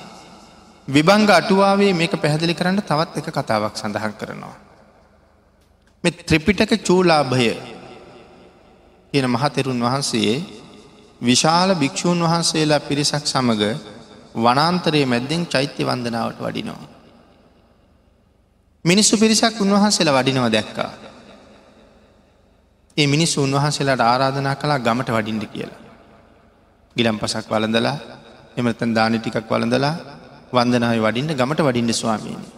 [0.90, 4.56] විබංග අටුවාවේ මේක පැහැදිලි කරන්න තවත් එක කතාවක් සඳහන් කරනවා.
[6.04, 7.50] මෙ ත්‍රිපිටක චූලාභය
[9.12, 10.34] කියන මහතෙරුන් වහන්සේ
[11.20, 13.64] විශාල භික්‍ෂූන් වහන්සේලා පිරිසක් සමඟ
[14.36, 16.88] වනාන්තරයේ මැද්දෙන් චෛත්‍ය වන්දනාවට වඩිනවා.
[18.84, 20.90] මිනිස්සු පිරිසක් උන්වහන්සේලා වඩිනව දැක්කා.
[22.96, 25.80] ඒ මිනිස් උන්වහන්සේලාට ආරාධනා කලා ගමට වඩින්ඩ කියලා.
[26.96, 27.96] ගිලම් පසක් වලඳලා
[28.56, 29.94] එමතන් දානි ටිකක් වලඳලා
[30.52, 32.48] වන්දනාව වඩින්ට ගමට වඩින්ඩ ස්වාමීණි.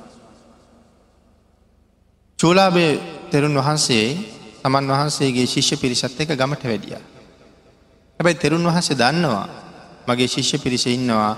[2.38, 2.92] චූලාබේ
[3.30, 4.06] තෙරුන් වහන්සේ
[4.60, 6.96] තමන් වහන්සේගේ ශිෂ්‍ය පිරිසත් එක ගමට වැඩිය.
[8.20, 9.46] හැබැයි තෙරුන් වහන්සේ දන්නවා
[10.06, 11.34] මගේ ශිෂ්‍ය පිරිස ඉන්නවා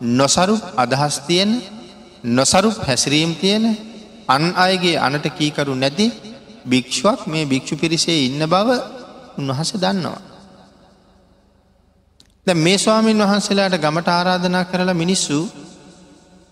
[0.00, 1.50] නොසරු අදහස් තියෙන
[2.24, 3.64] නොසරු හැසිරීම් තියෙන
[4.28, 6.06] අන් අයගේ අනට කීකරු නැති
[6.64, 8.68] භික්ෂුවක් මේ භික්‍ෂු පිරිසේ ඉන්න බව
[9.38, 10.20] උන්වහස දන්නවා.
[12.46, 15.38] ද මේ ස්වාමීන් වහන්සේලාට ගමට ආරාධනා කරලා මිනිස්සු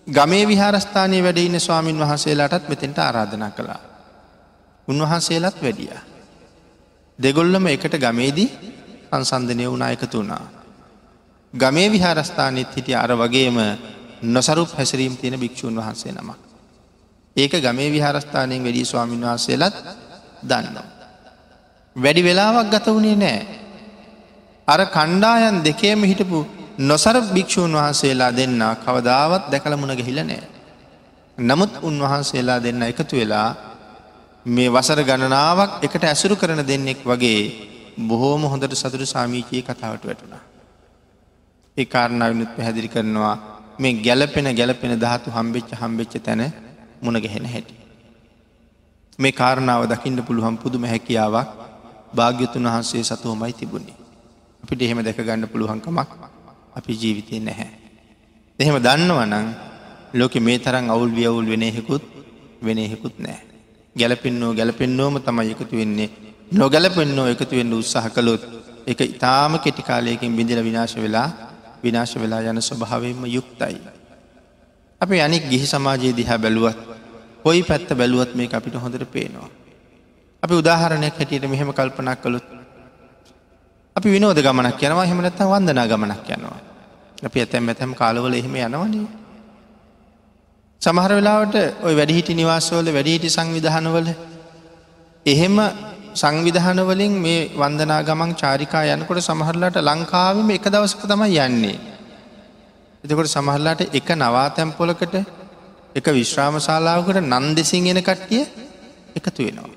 [0.07, 3.81] ගමේ විහාරස්ථානය වැඩඉන්න ස්වාමීන් වහන්සේලාටත් මෙතෙන්ට ආරාධනා කළා.
[4.88, 5.90] උන්වහන්සේලත් වැඩිය.
[7.19, 8.51] දෙගොල්ලම එකට ගමේදී
[9.12, 10.45] සංසන්ධනය වුණා එකතු වුණා.
[11.55, 13.59] ගමේ විහාරස්ථානත් හිටිය අර වගේම
[14.25, 16.38] නොසරුප හැසිරීම් තියෙන භික්‍ෂූන් වහන්සේ නමක්.
[17.37, 19.75] ඒක ගමේ විහාරස්ථානයෙන් වැඩි ස්වාමීන් වහන්සේලත්
[20.42, 20.79] දන්න.
[21.97, 23.47] වැඩි වෙලාවක් ගත වුණේ නෑ.
[24.69, 26.47] අර කණ්ඩායන් දෙකේම හිටපු
[26.78, 30.42] නොසර භික්‍ෂූන් වහන්සේලා දෙන්න කවදාවත් දැකළමුණ ගහිල නෑ.
[31.38, 33.56] නමුත් උන්වහන්සේලා දෙන්න එකතු වෙලා
[34.46, 37.40] මේ වසර ගණනාවක් එකට ඇසුරු කරන දෙන්නෙක් වගේ
[38.00, 40.42] බොහෝම හොඳට සතුරු සාමීකයේ කතාවට වැටුණා.
[41.76, 43.36] ඒ කාරණාවනුත් පැහැදිරි කරනවා
[43.78, 46.52] මේ ගැලපෙන ගැලපෙන ධාතු හම්බෙච්ච හම්බෙච්ච තැන
[47.00, 47.74] මුණගැහෙන හැටි.
[49.18, 51.48] මේ කාරණාව දකින්න පුළුවන් පුදුම හැකියාවක්
[52.14, 53.96] භාග්‍යතුන් වහන්සේ සතුවමයි තිබුණේ.
[54.62, 56.36] අපිට එහෙම දැක ගන්න පුළුවන්කමක්
[56.76, 57.70] අපි ජීවිතය නැහැ.
[58.58, 59.46] එහෙම දන්නවනං
[60.14, 62.04] ලෝක මේ තරම් අවුල් වියවුල් වෙනහෙකුත්
[62.62, 63.40] වෙනහෙකුත් නෑ.
[63.96, 66.10] ගැලපෙන්නෝ ගැලපෙන්නෝම තමයි එකතු වෙන්නේ
[66.52, 68.42] නොගැලපෙන්නෝ එකතු වෙන්න උත්සාහ කළොත්
[68.86, 71.28] එක ඉතාම කෙටිකාලයකින් බිඳිල විනාශ වෙලා
[71.82, 73.76] විනාශ වෙලා යන ස්වභාවයෙන්ම යුක්තයි.
[75.00, 76.78] අපි අනික් ගිහි සමාජයේ දිහා බැලුවත්
[77.42, 79.50] කොයි පැත්ත බැලුවත් මේ අපිට හොඳට පේනවා.
[80.42, 82.46] අපි උදාහරණයක් හැටියට මෙහෙම කල්පනක් කළුත්
[83.96, 86.65] අපි විනෝද ගමනක් යනවා හෙමනත්තම් වන්දනා ගමනක් යනවා.
[87.22, 89.07] අපි ඇතැම් ඇතැම් කාලවල එහෙම යනවනේ.
[90.83, 94.09] සමහර වෙලාවට ඔය වැඩිහිටි නිවාසවල වැඩිහිටි සංවිධානවල
[95.26, 95.57] එහෙම
[96.14, 101.79] සංවිධානවලින් මේ වන්දනා ගමන් චාරිකා යනකොට සමහරලාට ලංකාවම එක දවසක තමයි යන්නේ.
[103.05, 105.16] එතකොට සමහරලාට එක නවාතැම්පොලකට
[105.94, 108.44] එක විශ්‍රාම ශාලාවකට නන් දෙසින් එන කට්ටිය
[109.16, 109.72] එකතු වෙනවා.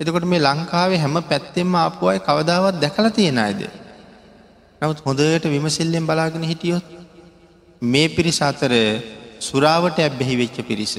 [0.00, 3.60] එතකොට මේ ලංකාවේ හැම පැත්තෙම ආපුුවයි කවදාවත් දැකල තියෙන අයද.
[4.86, 6.84] නමුත් හොඳට විමසිල්ලෙන් බලාගෙන හිටියොත්
[7.82, 8.72] මේ පිරිස අතර
[9.40, 10.94] සුරාවට ඇබ්බෙහි වෙච්ච පිරිස.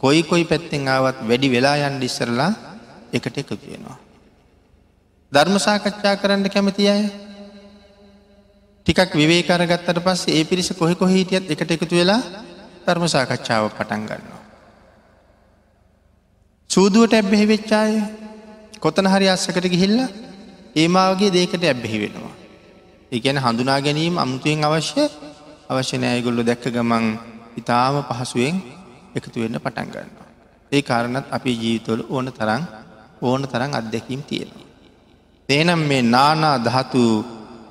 [0.00, 2.50] කොයි කොයි පැත්තෙන් ආවත් වැඩි වෙලා යන් ඉස්සරලා
[3.12, 3.96] එකට එකතු වෙනවා.
[5.32, 7.02] ධර්මසාකච්ඡා කරන්න කැමති අය
[8.86, 12.20] ටිකක් විවේකර ගත්තට පස්සේ ඒ පිරිස කොහෙ කොහිටියත් එකට එකතු වෙලා
[12.86, 14.42] ධර්මසාකච්ඡාව පටන් ගන්නවා.
[16.70, 17.92] සූදුවට ඇබ්බෙහි වෙච්චාය
[18.78, 19.98] කොතන හරි අස්සකට ගිහිල්ල
[20.76, 22.27] ඒමාවගේ දේකට ඇබ්බෙහි වෙනවා.
[23.12, 25.04] ඒගැන හඳුනා ගැනීම අමුතුවෙන් අවශ්‍ය
[25.70, 27.04] අවශ්‍ය නෑයගොල්ලො දැක්ක ගමන්
[27.56, 28.56] ඉතාම පහසුවෙන්
[29.16, 30.28] එකතු වෙන්න පටන් ගන්නවා.
[30.72, 32.62] ඒ කාරණත් අපි ජීවිතවල ඕන තරම්
[33.22, 34.66] ඕන තරම් අත්දැකීම් තියෙනවා.
[35.48, 37.02] තේනම් මේ නානා දහතු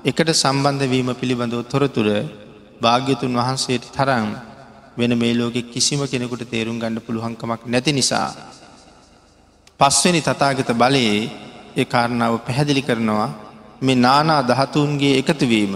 [0.04, 2.08] එකට සම්බන්ධවීම පිළිබඳව තොරතුර
[2.82, 4.28] භාග්‍යතුන් වහන්සේට තරම්
[4.96, 8.30] වෙන මේ ලෝකෙ කිසිම කෙනෙකුට තේරුම් ගන්න පුළුවන්කමක් නැති නිසා.
[9.80, 11.20] පස්වෙනි තතාගත බලයේ
[11.76, 13.28] ඒ කාරණාව පැහැදිලි කරනවා
[13.80, 15.74] මේ නානා දහතුන්ගේ එකතුවීම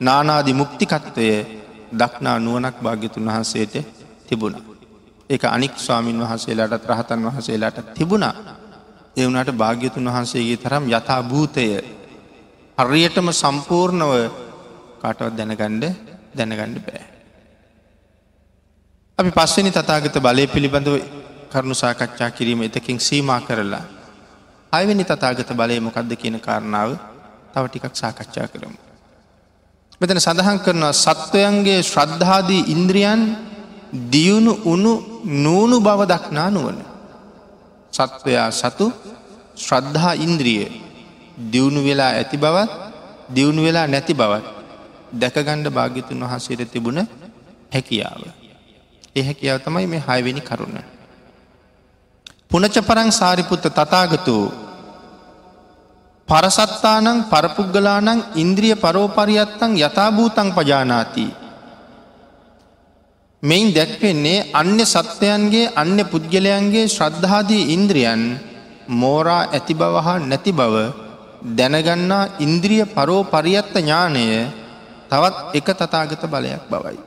[0.00, 1.28] නානාදි මුක්තිකත්වය
[1.92, 3.74] දක්නා නුවනක් භාග්‍යතුන් වහන්සේට
[4.26, 4.56] තිබුණ.
[5.30, 8.34] ඒ අනික් ස්වාමීන් වහසේලාටත් රහතන් වහසේලාට තිබුණා.
[9.16, 11.66] එවුනට භාග්‍යතුන් වහන්සේගේ තරම් යථා භූතය
[12.78, 14.12] හරියටම සම්පූර්ණව
[15.00, 15.84] කාටවත් දැනගණ්ඩ
[16.34, 17.04] දැනගණ්ඩ බෑ.
[19.18, 20.96] අපි පස්වනි තතාගත බලය පිළිබඳව
[21.50, 23.84] කරුණු සාකච්ඡා කිරීම එතකින් සීමා කරලා
[24.72, 27.15] අයවැනි තතාගත බලය මොකක්ද කියන කාරණාව
[27.56, 28.78] තව ටිකක් සාකච්ඡා කරමු.
[30.00, 33.22] මෙතන සඳහන් කරනවා සත්වයන්ගේ ශ්‍රද්ධාදී ඉන්ද්‍රියන්
[34.10, 34.92] දියුණු උනු
[35.24, 36.78] නූුණු බව දක්නා නුවන.
[37.92, 38.86] සත්වයා සතු
[39.56, 40.66] ශ්‍රද්ධහා ඉන්ද්‍රිය
[41.52, 42.72] දියුණු වෙලා ඇති බවත්
[43.30, 44.46] දියුණු වෙලා නැති බවත්
[45.14, 47.00] දැකගණ්ඩ භාගිතුන් වහන්සේට තිබුණ
[47.72, 48.22] හැකියාව.
[49.16, 50.76] ඒ හැකියාව තමයි මේ හයවෙනි කරුණ.
[52.50, 54.36] පුනචපරං සාරිපුත්ත තතාගතු
[56.28, 61.26] පරසත්තානං පරපුග්ගලානං ඉන්ද්‍රිය පරෝපරියත්තං යථභූතං පජානාති.
[63.42, 68.22] මෙයින් දැක්වෙන්නේ අන්‍ය සත්වයන්ගේ අන්‍ය පුද්ගලයන්ගේ ශ්‍රද්ධාදී ඉන්ද්‍රියන්
[68.90, 70.74] මෝරා ඇති බව හා නැති බව
[71.48, 74.26] දැනගන්නා ඉන්ද්‍රිය පරෝ පරියත්ත ඥානය
[75.06, 76.98] තවත් එක තතාගත බලයක් බවයි.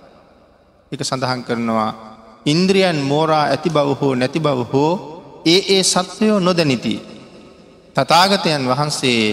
[0.91, 1.91] එක සඳහන් කරනවා
[2.45, 4.93] ඉන්ද්‍රියන් මෝරා ඇති බව හෝ නැති බව හෝ
[5.45, 7.08] ඒ ඒ සත්වයෝ නොදැනිති.
[7.95, 9.23] තතාගතයන් වහන්සේ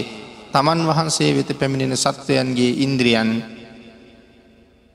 [0.51, 3.31] තමන් වහන්සේ වෙත පැමිණෙන සත්වයන්ගේ ඉන්ද්‍රියන්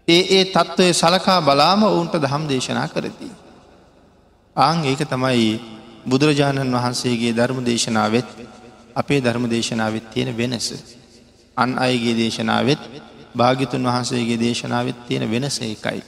[0.08, 3.28] ඒ ඒ තත්ත්වය සලකා බලාම ඔවුන්ට දහම් දේශනා කරති.
[4.56, 5.60] ආං ඒක තමයි
[6.04, 8.28] බුදුරජාණන් වහන්සේගේ ධර්ම දේශනාවත්
[8.96, 10.68] අපේ ධර්ම දේශනාවත් තියෙන වෙනස.
[11.56, 12.82] අන් අයගේ දේශනාවත්
[13.34, 16.02] භාගිතුන් වහන්සේගේ දේශනාවත් තියෙන වෙනස එකයි.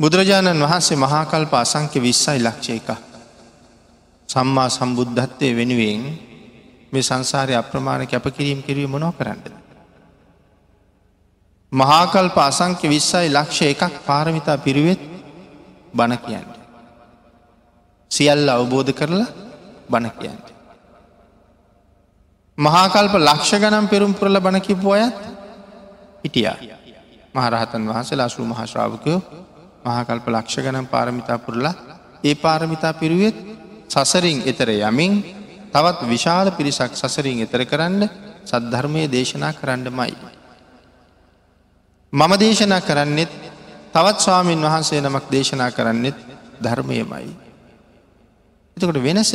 [0.00, 3.07] බුදුරජාණන් වහන්සේ මහාකල්ප අසංක්‍ය විස්සයි ලක්ෂය එක.
[4.28, 6.02] සම්මා සම්බුද්ධත්වය වෙනුවෙන්
[6.92, 9.46] මේ සංසාරය අප්‍රමාණ කැපකිරීම් කිරීම මොනෝ කරන්නද.
[11.72, 15.00] මහාකල්ප අසංක්‍ය විස්සයි ලක්ෂ එකක් පාරමිතා පිරිවෙත්
[15.94, 16.48] බණ කියන්න.
[18.10, 19.28] සියල්ල අවබෝධ කරලා
[19.90, 20.40] බණ කියන්න.
[22.58, 25.18] මහාකල්ප ලක්ෂ ගනම් පෙරුම් පුරල බණකිපු අයත්
[26.24, 26.56] හිටියා.
[27.34, 29.20] මහරහතන් වහන්සේ ලසු මහශ්‍රාවකයෝ
[29.84, 31.74] මහාකල්ප ලක්ෂ ගනම් පාරමිතා පුරලා
[32.24, 33.57] ඒ පාරමිතා පිරුවෙත්
[33.88, 35.22] සසරින් එතර යමින්
[35.68, 38.08] තවත් විශාල පිරිසක් සසරින් එතර කරන්න
[38.44, 40.14] සද්ධර්මය දේශනා කරන්න මයි.
[42.12, 43.32] මම දේශනා කරන්නෙත්
[43.90, 46.16] තවත් ස්වාමීන් වහන්සේ නමක් දේශනා කරන්නෙත්
[46.56, 47.32] ධර්මයමයි.
[48.76, 49.32] එතකොට වෙනස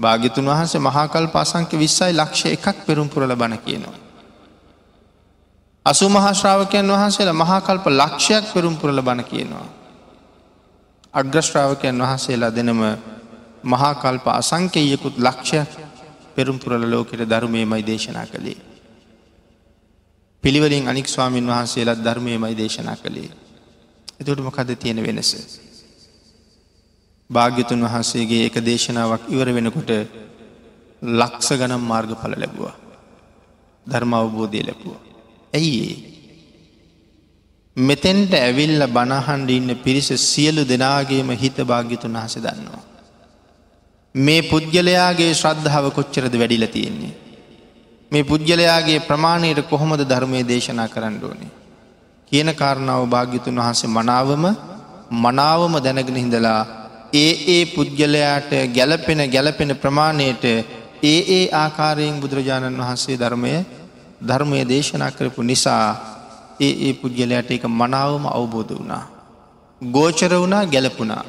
[0.00, 3.98] භාගිතුන් වහන්සේ මහාකල් පාසංක විස්සයි ලක්ෂ එකක් පෙරුම් පුරල බණ කියනවා.
[5.86, 9.66] අසු මහශ්‍රාවකයන් වහන්සේලා මහාකල්ප ලක්ෂයක් පෙරුම් පුරල බණ කියනවා.
[11.14, 12.80] අග්‍රශ්‍රාවකයන් වහන්සේලා දෙනම
[13.64, 15.70] මහාකල්ප අසංකයකුත් ලක්ෂයක්
[16.34, 18.58] පෙරුම් පුරල ලෝකෙට ධර්මයමයි දේශනා කළේ.
[20.44, 23.30] පිළිවලින් අනික් ස්වාමීන් වහන්සේලත් ධර්මයමයි දේශනා කළේ.
[24.20, 25.30] එතුට මොකද තියෙන වෙනස.
[27.30, 29.90] භාග්‍යතුන් වහන්සේගේ එක දේශනාවක් ඉවර වෙනකොට
[31.02, 32.74] ලක්ස ගනම් මාර්ගඵල ලැබවා.
[33.86, 34.96] ධර්ම අවබෝධය ලැබුව.
[35.52, 35.86] ඇයි
[37.76, 42.83] මෙතෙන්ට ඇවිල්ල බණහන්ඩ ඉන්න පිරිස සියලු දෙනාගේම හිත භාග්‍යතුන් වහස දන්නවා.
[44.14, 47.14] මේ පුද්ගලයාගේ ශ්‍රද්ධාව කොච්චරද වැඩිල තියෙන්නේ.
[48.12, 51.50] මේ පුද්ගලයාගේ ප්‍රමාණයට කොහොමද ධර්මය දේශනා කරන්න ඕනේ.
[52.32, 54.44] කියන කාරණාව භාග්‍යතුන් වහන්සේ මනාවම
[55.22, 56.62] මනාවම දැනගෙන හිඳලා
[57.14, 60.44] ඒ ඒ පුද්ගලයාට ගැලපෙන ගැලපෙන ප්‍රමාණයට
[61.04, 63.54] ඒ ඒ ආකාරයෙන් බුදුරජාණන් වහන්සේ ධර්මය
[64.22, 65.86] ධර්මය දේශනා කරපු නිසා
[66.60, 69.04] ඒ ඒ පුද්ගලයට එක මනාවම අවබෝධ වුණා.
[69.82, 71.24] ගෝචර වුණා ගැලපුණා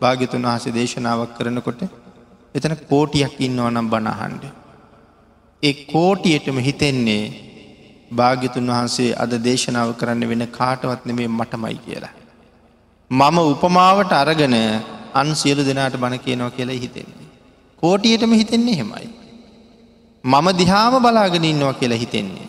[0.00, 1.80] භාගිතුන් වහසේ දේශනාවක් කරනකොට
[2.54, 4.44] එතන කෝටියක් ඉන්නවා නම් බණහන්ඩ.
[5.62, 7.24] ඒ කෝටියටම හිතෙන්නේ
[8.10, 12.14] භාගිතුන් වහන්සේ අද දේශනාව කරන්න වෙන කාටවත් නෙමේ මටමයි කියලා.
[13.10, 14.56] මම උපමාවට අරගෙන
[15.14, 17.28] අන් සියලු දෙනාට බණ කියනවා කියලා හිතෙන්නේ.
[17.82, 19.08] කෝටියටම හිතෙන්නේ හෙමයි.
[20.24, 22.48] මම දිහාම බලාගෙන ඉන්නවා කියලා හිතෙන්නේ.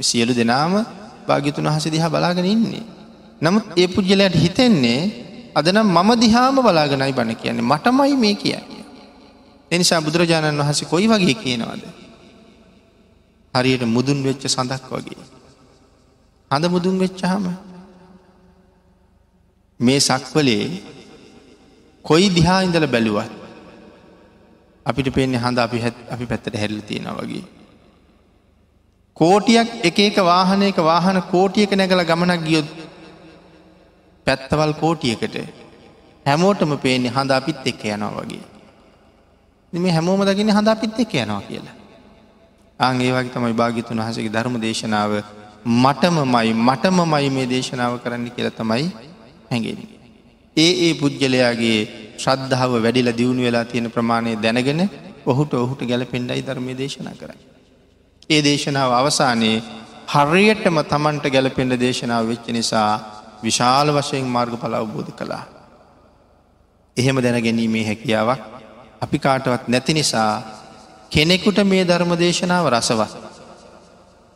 [0.00, 0.74] සියලු දෙනාම
[1.26, 2.84] භාගිතුන් වහස දිහා බලාගෙන ඉන්නේ.
[3.42, 5.23] නමුත් ඒ පුද්ගලයට හිතෙන්නේ
[5.54, 8.84] අදනම් මම දිහාම බලාගෙනයි බණ කියන්නේ මටමයි මේ කියන්නේ.
[9.70, 11.82] එනිසා බුදුරජාණන් වහසේ කොයි වගේ කියනවාද.
[13.54, 15.22] හරියට මුදුන් වෙච්ච සඳක් වගේ.
[16.50, 17.46] හඳ මුදුන් වෙච්චහම
[19.80, 20.66] මේ සක්වලේ
[22.04, 23.32] කොයි දිහා ඉඳල බැලුවත්
[24.86, 25.78] අපිට පෙන්නේ හඳ අපි
[26.10, 27.44] අපි පැත්තට හැල්ල තියෙන වගේ.
[29.16, 32.68] කෝටියක් එක එක වාහනයක වාහන කෝටියක නැගල ගමනක් ගියොත්
[34.26, 35.36] පැත්තවල් කෝටියකට
[36.26, 38.44] හැමෝටම පේන්නේ හඳ අපිත් එක්ක යනවා වගේ.
[39.72, 41.74] මේ හැමෝම දකින හඳ අපිත් එක්ක යනවා කියලා.
[42.80, 45.12] අංගේ වගේ තමයි භාගිතුන් වහසගේ ධර්ම දේශනාව
[45.64, 48.86] මටම මයි මටම මයි මේ දේශනාව කරන්න කියල තමයි
[49.50, 49.80] හැඟෙන.
[50.56, 51.78] ඒ ඒ පුද්ගලයාගේ
[52.18, 54.82] ශ්‍රද්ධාව වැඩිල දියුණු වෙලා තියෙන ප්‍රමාණය දැනගෙන
[55.26, 57.40] ඔහුට ඔහුට ගැලපෙන්ඩයි ධර්මය දේශනා කරයි.
[58.30, 59.62] ඒ දේශනාව අවසානයේ
[60.08, 62.90] හරියටම තමන්ට ගැලපෙන්ඩ දේශනාව වෙච්ච නිසා
[63.44, 65.44] විශාල වශයෙන් මාර්ග පල අවබෝධ කළා.
[66.96, 68.42] එහෙම දැනගැනීමේ හැකියාවක්
[69.00, 70.32] අපි කාටවත් නැති නිසා
[71.10, 73.12] කෙනෙකුට මේ ධර්ම දේශනාව රසවත්.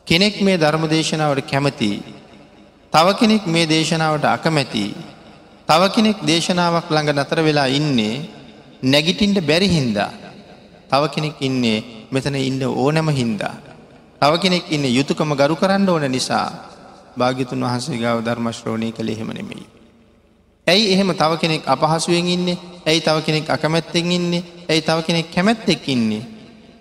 [0.06, 1.92] කෙනෙක් මේ ධර්ම දේශනාවට කැමති.
[2.92, 4.84] තව කෙනෙක් මේ දේශනාවට අකමැති.
[5.68, 8.14] තව කෙනෙක් දේශනාවක් ළඟ නතර වෙලා ඉන්නේ
[8.82, 10.10] නැගිටින්ට බැරි හින්දා.
[10.88, 13.54] තව කෙනෙක් ඉන්නේ මෙතන ඉන්න ඕනැම හින්දා.
[14.20, 16.46] තව කෙනෙක් ඉන්න යුතුකම ගරු කරන්න ඕන නිසා
[17.18, 19.66] භාගිතුන් වහන්සේ ගාව ධර්මශ්‍රෝණය කළ එහෙම නෙමෙයි.
[20.66, 25.88] ඇයි එහෙම තව කෙනෙක් අපහසුවෙන් ඉන්නේ ඇයි තව කෙනෙක් අකමැත්තෙන් ඉන්නේ ඇයි තව කෙනෙක් කැමැත්තෙක්
[25.88, 26.22] ඉන්නේ.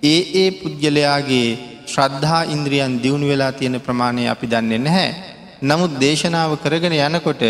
[0.03, 1.49] ඒ ඒ පුද්ගලයාගේ
[1.85, 5.09] ශ්‍රද්ධා ඉන්ද්‍රියන් දියුණු වෙලා තියෙන ප්‍රමාණය අපි දන්නේ නැහැ.
[5.61, 7.43] නමුත් දේශනාව කරගෙන යනකොට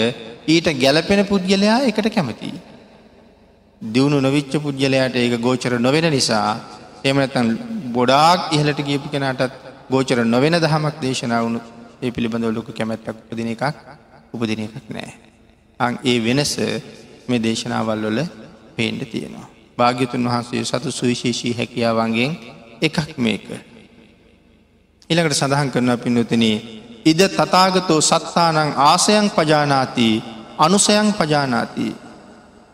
[0.48, 2.52] ඊට ගැලපෙන පුද්ගලයා එකට කැමති.
[3.82, 6.52] දියුණු නොවිච්ච පුද්ගලයාට ඒක ගෝචර නොවෙන නිසා
[7.04, 7.50] එමනතන්
[7.92, 9.52] බොඩාක් ඉහලට ගියපු කෙනටත්
[9.90, 11.60] ගෝචර නොවෙන දහමක් දේශනාවුණු
[12.02, 13.64] ඒ පිළිබඳව ලොකු කැමැත්තක් උපදින එකක්
[14.34, 15.12] උපදින එකක් නෑ.
[15.80, 16.54] අං ඒ වෙනස
[17.28, 18.20] මේ දේශනාවල් වල
[18.76, 19.48] පේන්ඩ තියෙනවා.
[19.78, 22.32] භාග්‍යතුන් වහන්සේ සතු සුවිශේෂී හැකියාවන්ගෙන්
[22.82, 23.48] එකක් මේක.
[25.10, 26.46] ඉළඟට සඳහන් කරන පින්නතින
[27.06, 30.10] ඉද තතාගතෝ සත්තානං ආසයන් පජානාති
[30.58, 31.88] අනුසයන් පජානාති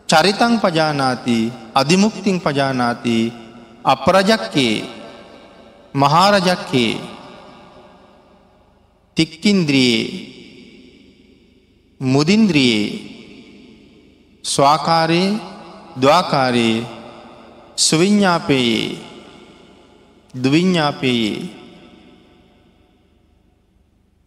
[0.08, 1.38] චරිතං පජානාති
[1.74, 3.16] අධිමුක්තිං පජානාති
[3.84, 4.74] අපරජක්කේ
[5.94, 6.92] මහාරජක්කේ
[9.16, 10.04] තික්කින්ද්‍රියේ
[12.00, 12.86] මුදින්ද්‍රියේ
[14.44, 15.28] ස්වාකාරයේ
[16.02, 16.86] දවාකාරයේ
[17.76, 18.98] සුවිඤ්ඥාපයේ
[20.34, 21.34] දුවිඤ්ඥාපයේ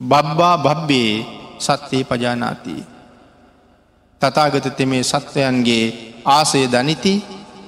[0.01, 1.11] බබ්බා බබ්බේ
[1.59, 2.75] සත්‍යයේ පජානාති.
[4.21, 5.85] තතාගත තෙමේ සත්වයන්ගේ
[6.27, 7.13] ආසය දනිති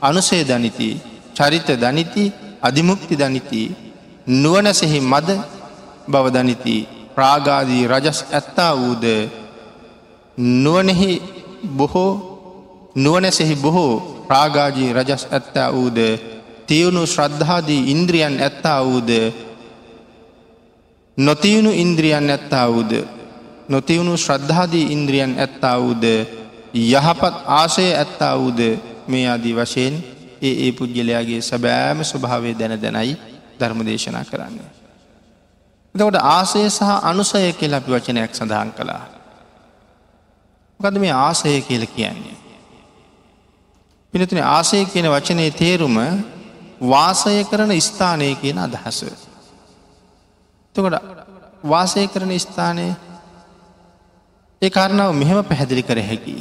[0.01, 0.89] අනුසේ දනිති
[1.37, 2.23] චරිත දනිති
[2.61, 3.61] අධිමුක්ති දනිති
[4.27, 5.29] නුවනසෙහි මද
[6.07, 6.75] බව දනිති
[7.19, 9.05] ප්‍රාගාදී රජස් ඇත්තා වූද?
[10.37, 11.11] නුවනෙහි
[11.75, 12.11] බොහෝ
[12.95, 15.97] නුවනැසෙහි බොහෝ ප්‍රාගාජී රජස් ඇත්තා වූද?
[16.67, 19.09] තියුණු ශ්‍රද්ධාදී ඉන්ද්‍රියන් ඇත්තා වූද?
[21.17, 22.93] නොතියුණු ඉන්ද්‍රියන් ඇත්තා වූද?
[23.69, 26.03] නොතියුණු ශ්‍රද්ධාදී ඉන්ද්‍රියන් ඇත්තා වූද?
[26.73, 28.59] යහපත් ආශය ඇත්තා වූද?
[29.07, 30.03] මේ ආදී වශයෙන්
[30.41, 33.17] ඒ ඒ පුද්ගලයාගේ සැබෑම ස්වභාවය දැන දැනයි
[33.59, 34.78] ධර්ම දේශනා කරන්න.
[35.95, 39.05] එතකොට ආසය සහ අනුසය කියල අපි වචනයක් සඳහන් කළා.
[40.79, 42.37] මොකද මේ ආසය කියල කියන්නේ.
[44.13, 45.97] පිනතින ආසය කියන වචනය තේරුම
[46.83, 48.99] වාසය කරන ස්ථානය කියන අදහස.
[50.75, 50.95] තකොට
[51.63, 52.87] වාසය කරන ස්ථානය
[54.61, 56.37] ඒ කාරණාව මෙහෙම පැහැදිලි කර හැකි.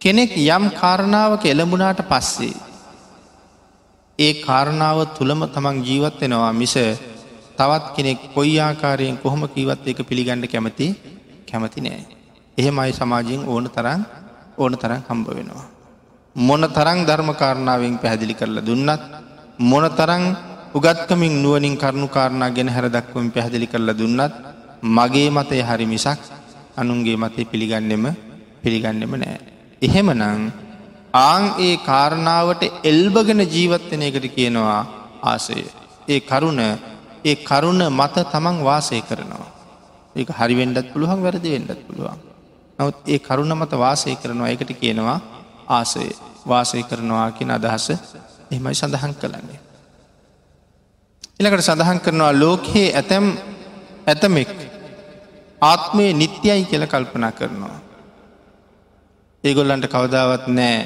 [0.00, 2.54] කෙනෙක් යම් කාරණාවක එළඹුණාට පස්සේ.
[4.18, 6.74] ඒ කාරණාව තුළම තමන් ජීවත් වෙනවා මිස
[7.52, 10.86] තවත් කෙනෙක් කොයි ආකාරයෙන් කොහොම කීවත් එක පිළිගණඩ කැමති
[11.48, 12.02] කැමති නෑ.
[12.58, 14.00] එහෙමයි සමාජයෙන් ඕන තරන්
[14.58, 15.66] ඕන තරන් හම්බ වෙනවා.
[16.36, 19.02] මොන තරං ධර්මකාරණාවෙන් පැහැදිලි කරලා දුන්නත්
[19.60, 20.24] මොන තරං
[20.74, 24.34] උගත්කමින් නුවනින් කරුණු කාරණා ගෙන හැර දක්වමින් පැහැදිලි කරලා දුන්නත්
[24.82, 26.20] මගේ මතය හරි මිසක්
[26.76, 28.04] අනුන්ගේ මතේ පිළිගන්නෙම
[28.62, 29.38] පිළිගන්නෙම නෑ.
[29.82, 30.40] එහෙම නං
[31.22, 34.80] ආං ඒ කාරණාවට එල්බගෙන ජීවත්වන එකට කියනවා
[35.22, 35.60] ආසය.
[36.08, 36.60] ඒ කරුණ
[37.24, 39.50] ඒ කරුණ මත තමන් වාසය කරනවා.
[40.16, 42.18] ඒ හරිවෙන්ඩත් පුළුවන් වැරදි වෙන්ඩත් පුළුවන්.
[42.78, 45.18] නවත් ඒ කරුණ මත වාසය කරනවා එකට කියනවා
[45.68, 46.06] ආසය
[46.44, 47.86] වාසය කරනවා කියෙන අදහස
[48.50, 49.60] එහමයි සඳහන් කළන්නේ.
[51.40, 53.26] එලකට සඳහන් කරනවා ලෝකයේ ඇතැම්
[54.06, 54.52] ඇතමෙක්
[55.62, 57.78] ආත්මය නිත්‍යයි කියල කල්පනා කරනවා.
[59.44, 60.76] ඒගොල්ලන්ට කවදාවත් නෑ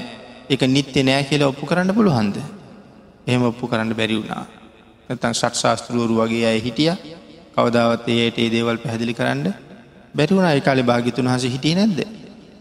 [0.49, 2.37] එක නිත්‍ය නෑ කියල ඔප්පු කරන්න පුළුවන්ද.
[3.27, 4.45] එහෙම ඔප්පු කරන්න බැරි වුණා.
[5.09, 6.93] නැතන් ෂට් ශාස්තෘුවරු වගේ අය හිටිය
[7.55, 9.47] කවදාවත් ඒයට ඒ දේවල් පැහැදිලි කරන්න
[10.15, 12.01] බැරිවුණ ඒකාලෙ භාගිතුන් හස හිටිය නැද්ද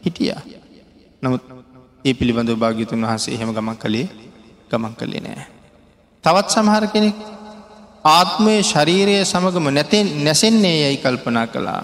[0.03, 0.34] හිටිය
[1.23, 1.43] නමුත්
[2.05, 4.08] ඒ පිළිබඳ භාගිතුන් වහසේ එහෙම ගමන් කළේ
[4.69, 5.45] ගමන් කළේ නෑ.
[6.23, 7.17] තවත් සමහර කෙනෙක්
[8.05, 11.81] ආත්මය ශරීරය සමගම නැතෙන් නැසෙන්නේ යැයි කල්පනා කළා.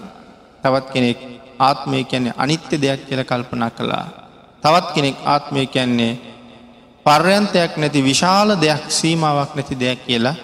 [0.63, 1.19] තවත් කෙනෙක්
[1.59, 4.05] ආත්මය කියන්නේ අනිත්‍ය දෙයක් කියල කල්පනා කළා.
[4.63, 6.19] තවත් කෙනෙක් ආත්මය කියන්නේ
[7.05, 10.35] පර්යන්තයක් නැති විශාල දෙයක් සීමාවක් නැති දෙයක් කියලා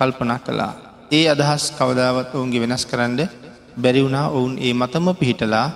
[0.00, 0.72] කල්පනා කළා.
[1.10, 3.18] ඒ අදහස් කවදාවත් ඔවුන්ගේ වෙනස් කරන්න
[3.76, 5.66] බැරිවුණා ඔවුන් ඒ මතම පිහිටලා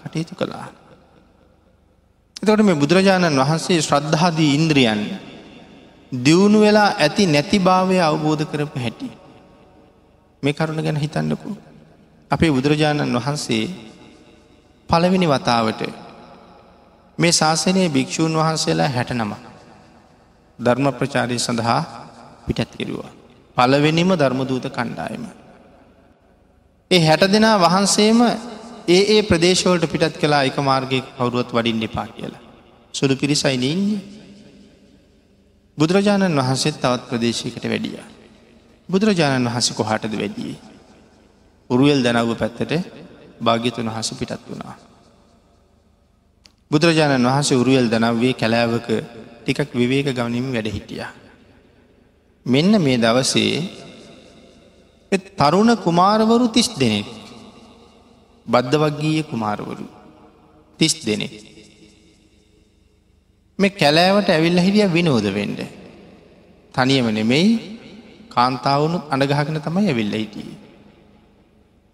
[0.00, 0.66] කටයුතු කළා.
[2.36, 5.00] එතකට මේ බුදුරජාණන් වහන්සේ ශ්‍රද්ධාදී ඉන්ද්‍රියන්
[6.12, 9.08] දියුණු වෙලා ඇති නැති භාවය අවබෝධ කරපු හැටි.
[10.42, 11.50] මේ කරුණ ගැන හිතන්නකු.
[12.30, 13.64] අපේ බුදුරජාණන් වහන්සේ
[14.88, 15.82] පළවෙනි වතාවට
[17.18, 19.32] මේ ශාසනයේ භික්‍ෂූන් වහන්සේලා හැට නම
[20.58, 21.80] ධර්ම ප්‍රචාරය සඳහා
[22.46, 23.17] පිටත් කෙරුවා.
[23.58, 25.24] පළවෙනිම ධර්මදූත කණ්ඩායම.
[26.90, 28.20] ඒ හැට දෙනා වහන්සේම
[28.88, 32.44] ඒ ඒ ප්‍රදේශවලට පිටත් කලා එක මාර්ගය කවරුවත් වඩින් එපා කියලා.
[32.94, 34.00] සුළු පිරිසයින ඉන්නේ.
[35.78, 38.00] බුදුරජාණන් වහන්සේත් තවත් ප්‍රදේශයකට වැඩිය.
[38.88, 40.58] බුදුරජාණන් වහස කොහටද වැඩියේ.
[41.70, 42.72] උරුවල් දැනව්ව පැත්තට
[43.40, 44.74] භාග්‍යතුන් වහස පිටත් වුණා.
[46.70, 48.88] බුදුරජාණන් වහන්සේ උරුවල් දනව්වේ කැලෑවක
[49.40, 51.06] ටිකක් විවේක ගවනින් වැඩ හිටිය.
[52.48, 53.54] මෙන්න මේ දවසේ
[55.38, 57.08] තරුණ කුමාරවරු තිස් දෙනෙක්
[58.46, 59.86] බද්ධ වගීය කුමාරවරු
[60.80, 61.34] තිස් දෙනෙක්.
[63.58, 65.60] මේ කැලෑවට ඇවිල්ල හිටිය විනෝද වෙන්ඩ.
[66.74, 67.50] තනියම නෙමෙයි
[68.28, 70.50] කාන්තාවනුත් අඩගහගෙන තමයි ඇවිල්ල හිටිය.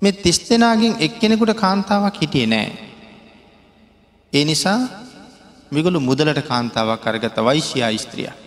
[0.03, 2.71] මෙ තිස් දෙනාගෙන් එක්කෙනෙකුට කාන්තාවක් හිටිය නෑ.
[4.33, 4.81] ඒ නිසා
[5.73, 8.44] මිගුළු මුදලට කාන්තාවක් කරගත වෛශ්‍යයා ස්ත්‍රිය.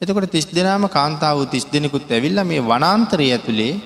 [0.00, 3.80] එතකොට තිස් දෙනාම කාන්තාව තිස් දෙනෙකුත් ඇවිල්ල මේ වනාන්තරය ඇතුළේ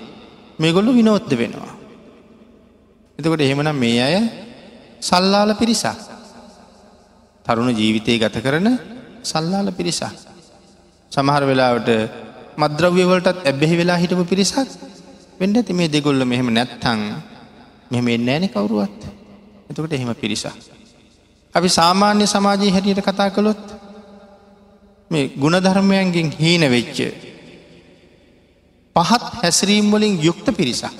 [0.58, 1.72] මේගොල්ලු විනෝත්ද වෙනවා.
[3.18, 4.16] එතකොට එහෙමනම් මේ අය
[5.00, 6.00] සල්ලාල පිරිසක්.
[7.46, 8.68] තරුණ ජීවිතය ගත කරන
[9.22, 10.12] සල්ලාල පිරිසක්.
[11.12, 11.88] සමහර වෙලාවට
[12.56, 14.68] මද්‍රව්‍යවලටත් ඇබ්බෙහි වෙලා හිටපු පිරිසක්
[15.40, 17.00] වෙන්ඩ ඇති මේ දෙගොල්ල මෙහෙම නැත්තං
[17.90, 19.00] මෙහෙම එන්න ෑනෙ කවරුවත්
[19.70, 20.56] එතකට එහෙම පිරිසක්.
[21.54, 23.62] අපි සාමාන්‍ය සමාජයේ හැටියට කතා කළොත්
[25.12, 26.98] මේ ගුණධර්මයන්ගෙන් හීන වෙච්ච
[28.96, 30.96] පහත් හැසිරීම්වලින් යුක්ත පිරිසක්.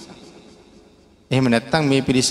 [1.31, 2.31] එහෙම නැත්තං මේ පිරිස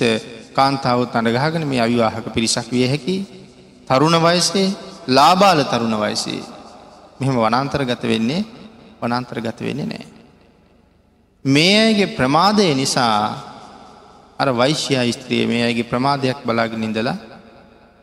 [0.54, 3.18] කාන්තාවත් අඩගහගෙන මේ අවිවාහක පිරිසක් විය හැකි
[3.88, 4.68] තරුණ වයසේ
[5.08, 6.42] ලාබාල තරුණ වයසේ
[7.20, 8.46] මෙහෙම වනන්තර ගත වෙන්නේ
[9.02, 10.06] වනන්තර ගත වෙන්නේ නෑ.
[11.46, 13.18] මේ අයගේ ප්‍රමාදය නිසා
[14.38, 17.18] අර වෛශ්‍යයා ස්ත්‍රිය මේ අයගේ ප්‍රමාදයක් බලාගෙන ඉඳලා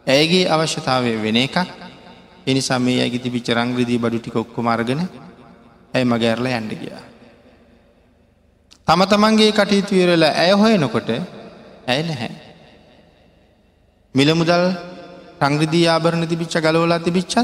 [0.07, 1.57] ඇයගේ අවශ්‍යතාවය වෙන එකක්
[2.49, 5.03] එනිසා මේ ඇගි තිබිච්ච රංග්‍රදී බඩු ටික ඔක්කොමර්ගෙන
[5.95, 7.03] ඇය මගැරල ඇන්ඩ ගියා.
[8.87, 11.09] තම තමන්ගේ කටයුතු විරල ඇය හොයනකොට
[11.87, 12.33] ඇය නැහැ.
[14.15, 14.65] මිල මුදල්
[15.39, 17.37] සංග්‍රදී ආභරණ තිබිච්ච ගලවලා තිබිච්චත්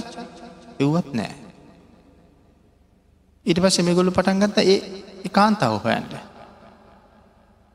[0.80, 1.34] එව්වත් නෑ.
[3.46, 6.14] ඊට පස්ස මෙගොලු පටන්ගත්ත ඒ කාන්තාව හොයන්ට.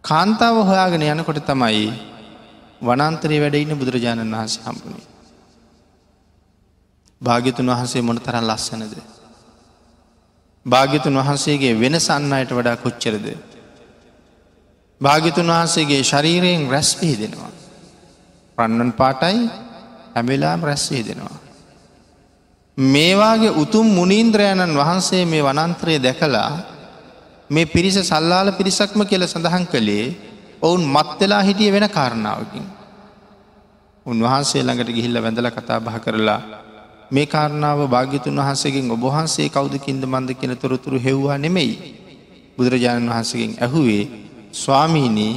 [0.04, 1.86] කාන්තාව හොයාගෙන යනකොට තමයි
[2.82, 5.19] වනන්තරේ වැඩ ඉන්න බුදුරජාණන් වහන්සේ හම්පුුණේ.
[7.22, 8.96] භාග්‍යතුන් වහන්සේ මොන තරන් ලස්සනද.
[10.66, 13.28] භාග්‍යතුන් වහන්සේගේ වෙන සන්නයට වඩා කොච්චරද.
[15.02, 17.52] භාගිතුන් වහන්සේගේ ශරීරයෙන් රැස් පිහිදෙනවා.
[18.58, 19.50] රන්නන් පාටයි
[20.16, 21.38] ඇමිලාම් රැස්වී දෙනවා.
[22.78, 26.52] මේවාගේ උතුම් මුණීන්ද්‍රයණන් වහන්සේ මේ වනන්ත්‍රය දැකලා
[27.50, 30.06] මේ පිරිස සල්ලාල පිරිසක්ම කියල සඳහන් කළේ
[30.62, 32.66] ඔවුන් මත්වෙලා හිටිය වෙන කාරණාවකින්.
[34.06, 36.42] උන්වහන්සේ ළඟට ගිහිල්ල වැඳල කතා බහ කරලා
[37.12, 41.74] මේ කාරණාව භාග්‍යතුන් වහන්සේගෙන් ඔබහන්සේ කෞුදකින්ද මන්ද කියෙන තොරතුරු හෙව්වා නෙමෙයි.
[42.58, 44.04] බුදුරජාණන් වහන්සකින් ඇහුවේ
[44.54, 45.34] ස්වාමීනී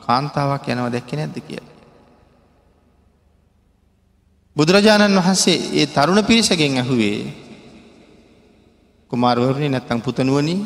[0.00, 1.72] කාන්තාවක් යනව දැක්ක නැද්ද කියලා.
[4.56, 7.18] බුදුරජාණන් වහන්සේ ඒ තරුණ පිරිසගෙන් ඇහුවේ
[9.10, 10.56] කුමාරවරණය නැත්තං පුතනුවනි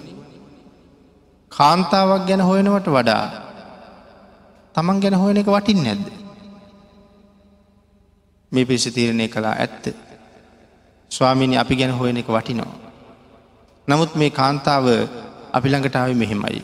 [1.52, 3.24] කාන්තාවක් ගැන හොයනවට වඩා
[4.74, 6.06] තමන් ගැන හොයන එක වටින් නැද්ද.
[8.52, 10.07] මේ පිරිස තීරණය කලා ඇත්ත.
[11.10, 12.74] ස්වාමිනි අපි ගැන හොයන එක වටිනවා.
[13.88, 14.86] නමුත් මේ කාන්තාව
[15.52, 16.62] අපි ළඟටාව මෙහෙමයි.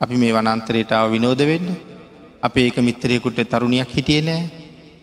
[0.00, 1.68] අපි මේ වනන්තරයටාව විනෝද වෙන්න
[2.42, 4.42] අප ඒක මිත්‍රයකුට තරුණයක් හිටිය නෑ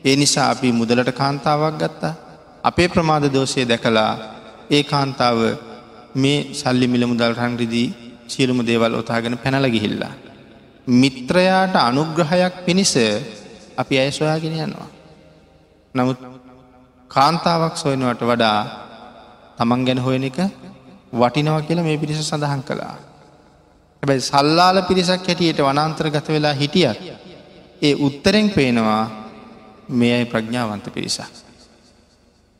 [0.05, 2.13] ඒ නිසා අපි මුදලට කාන්තාවක් ගත්තා.
[2.63, 4.11] අපේ ප්‍රමාද දෝෂය දැකලා
[4.69, 5.39] ඒ කාන්තාව
[6.15, 7.87] මේ සල්ලි මිල මුදල් රංග්‍රදී
[8.27, 10.13] සියලුම දේවල් ඔතාගෙන පැනල ගිහිල්ලා.
[11.01, 12.93] මිත්‍රයාට අනුග්‍රහයක් පිණිස
[13.77, 14.89] අපි ඇය සොයාගෙන යනවා.
[15.95, 16.19] නමුත්
[17.13, 18.59] කාන්තාවක් සොයනවට වඩා
[19.57, 20.37] තමන් ගැන හොයන එක
[21.13, 22.95] වටිනව කියලා මේ පිරිස සඳහන් කළා.
[24.03, 26.97] හැබැයි සල්ලාල පිරිසක් හැටියට වනන්තර ගත වෙලා හිටියත්
[27.81, 29.03] ඒ උත්තරෙන් පේනවා
[29.89, 31.33] මේ අයි ප්‍රඥාවන්ත පිරිසක්.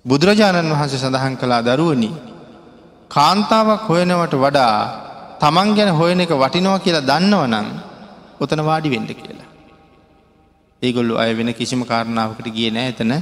[0.05, 2.11] බුදුරජාණන් වහන්සේ සඳහන් කළා දරුවනි
[3.11, 4.77] කාන්තාවක් හොයනවට වඩා
[5.39, 7.67] තමන් ගැන හොයන එක වටිනවා කියලා දන්නවනං
[8.39, 9.49] ඔතන වාඩි වෙන්ඩ කියලා.
[10.81, 13.13] ඒගොල්ලු අය වෙන කිසිම කාරණාවකට ගිය නෑ එතන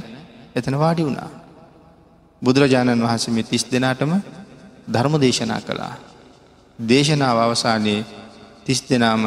[0.54, 1.30] එතන වාඩි වුණා.
[2.42, 4.12] බුදුරජාණන් වහන්සේ මෙ තිස් දෙනාටම
[4.86, 5.94] ධර්ම දේශනා කළා.
[6.78, 8.04] දේශනාව අවසානයේ
[8.64, 9.22] තිස් දෙනාම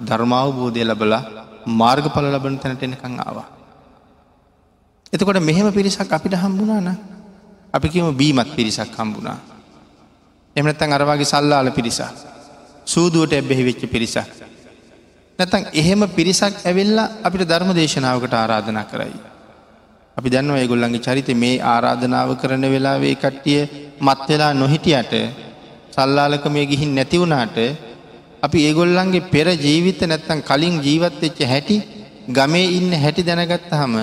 [0.00, 1.22] ධර්මාවබෝධය ලබලා
[1.72, 3.46] මාර්ගඵල ලබන තැනට එනකං ආවා.
[5.12, 6.98] එතකොට මෙහෙම පිරිසක් අපිට හම්බුණාන
[7.74, 9.38] අපි කියම බීමත් පිරිසක් හම්බුණා.
[10.56, 12.10] එමනත්තන් අරවාගේ සල්ලාල පිරිසා.
[12.86, 14.28] සූදුවට එබ්බෙහි වෙච්ච පිරිසක්.
[15.38, 19.16] නැතන් එහෙම පිරිසක් ඇවෙල්ලා අපිට ධර්ම දේශනාවකට ආරාධනා කරයි.
[20.18, 23.60] අපි දන්නවා ඒගොල්ලන්ගේ චරිත මේ ආරාධනාව කරන වෙලාවේ කට්ටිය
[24.00, 25.12] මත් වෙලා නොහිටියට
[25.94, 27.58] සල්ලාලකමය ගිහින් නැතිවුණාට
[28.42, 31.76] අපි ඒගොල්ලන්ගේ පෙර ජීවිත නැත්තන් කලින් ජීවත් වෙච්ච හැටි
[32.30, 33.94] ගමේ ඉන්න හැටි දැනගත්ත හම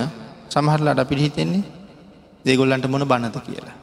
[0.50, 1.64] සමහරලාට අපිට හිතෙන්නේ
[2.46, 3.76] දේගොල්ලන්ට මොන බණත කියලා.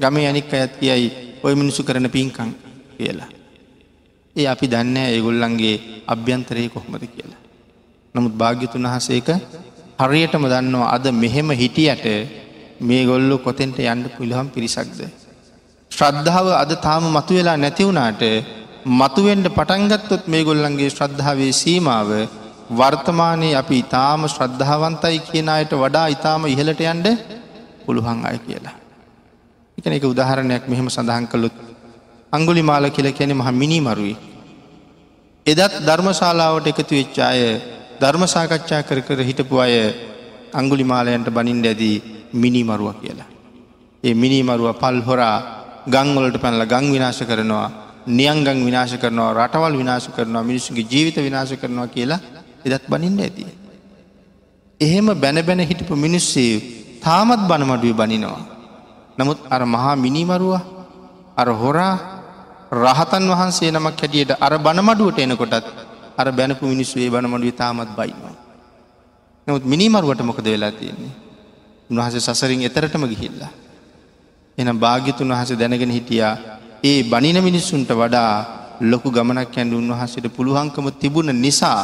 [0.00, 1.08] ගමේ අනික් අයත් කියයි
[1.42, 2.50] ඔය මිනිසු කරන පින්කං
[2.96, 3.30] කියලා.
[4.36, 7.40] ඒ අපි දන්න ඒගොල්ලන්ගේ අභ්‍යන්තරයේ කොහොමද කියලා.
[8.14, 9.28] නමුත් භාග්‍යතුන් වහසේක
[9.98, 12.06] හරියටම දන්නවා අද මෙහෙම හිටියට
[12.80, 15.00] මේ ගොල්ලු කොතෙන්ට යන්න පිළිහම් පිරිසක්ද.
[15.90, 18.22] ශ්‍රද්ධාව අද තාම මතු වෙලා නැතිවුණාට
[18.92, 22.10] මතුවෙන්ට පටන්ගත්තොත් මේ ගොල්ලන්ගේ ශ්‍රද්ධාවේ සීමාව
[22.70, 27.06] වර්තමානයේ අපි ඉතාම ශ්‍රද්ධාවන්තයි කියන අයට වඩා ඉතාම ඉහලට යන්ඩ
[27.84, 28.76] පුළුවන් අය කියලා.
[29.78, 31.56] එකන එක උදාහරණයක් මෙහෙම සඳහන් කළුත්
[32.32, 34.16] අංගුලි මාල කියල කැනෙ මහ මිනිමරුයි.
[35.46, 37.40] එදත් ධර්මශාලාවට එකතු වෙච්චාය
[38.02, 39.74] ධර්මසාකච්ඡා කර කර හිටපු අය
[40.52, 41.96] අංගුලි මාලයන්ට බනින්ට ඇදී
[42.34, 43.30] මිනිමරුව කියලා.
[44.04, 45.36] ඒ මිනිමරුව පල් හොරා
[45.86, 47.68] ගංවලට පැනල ගං විනාශ කරනවා
[48.08, 52.20] නියංගං විනාශ කරනවා රටවල් විනාශ කරනවා මිනිසුගේ ජීවිත විනාශ කරනවා කියලා
[52.64, 53.50] එදත් බනින්ට ඇතිය.
[54.80, 56.52] එහෙම බැන බැන හිටපු මිනිස්සේ
[57.00, 58.42] තාමත් බනමඩුව බනිනවා.
[59.18, 60.60] නමුත් අර මහා මිනිමරුව
[61.36, 61.94] අර හොරා
[62.74, 65.66] රහතන් වහන්සේ නමක් හැටියට අර බනමඩුවට එනකොටත්
[66.16, 68.34] අර බැනපු මිනිස්සේ බනමඩුව තාමත් බයිනවා.
[69.46, 71.12] නමුත් මිනිමරුවට මොකද වෙලා තියෙන්නේ.
[71.90, 73.52] උන්වහස සසරින් එතරටම ගිහිල්ලා.
[74.58, 76.34] එනම් භාග්‍යතුන් වහස දැනගෙන හිටියා
[76.82, 78.32] ඒ බනින මිනිස්සුන්ට වඩා
[78.82, 81.82] ලොකු ගමනක් ඇන්ඩ උන්වහසට පුළුවන්කම තිබුණ නිසා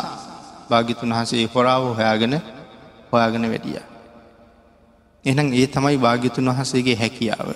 [0.70, 2.34] භාගිතුන් වහසේ හොරාව හොයාගෙන
[3.12, 3.80] හොයාගෙන වැඩිය.
[5.24, 7.48] එනම් ඒ තමයි භාග්‍යතුන් වහසේගේ හැකියාව.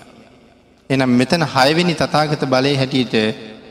[0.90, 3.14] එනම් මෙතන හයවෙනි තතාගත බලය හැටියට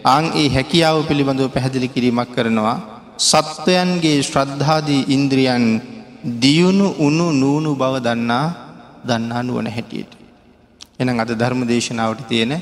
[0.05, 2.77] අං ඒ හැකියාව පිළිබඳව පැහැදිලි කිරීමක් කරනවා
[3.19, 5.65] සත්වයන්ගේ ශ්‍රද්ධාදී ඉන්ද්‍රියන්
[6.23, 8.45] දියුණු උනු නූුණු බව දන්නා
[9.03, 10.11] දන්නා නුවන හැටියට.
[10.99, 12.53] එනම් අද ධර්ම දේශනාවට තියෙන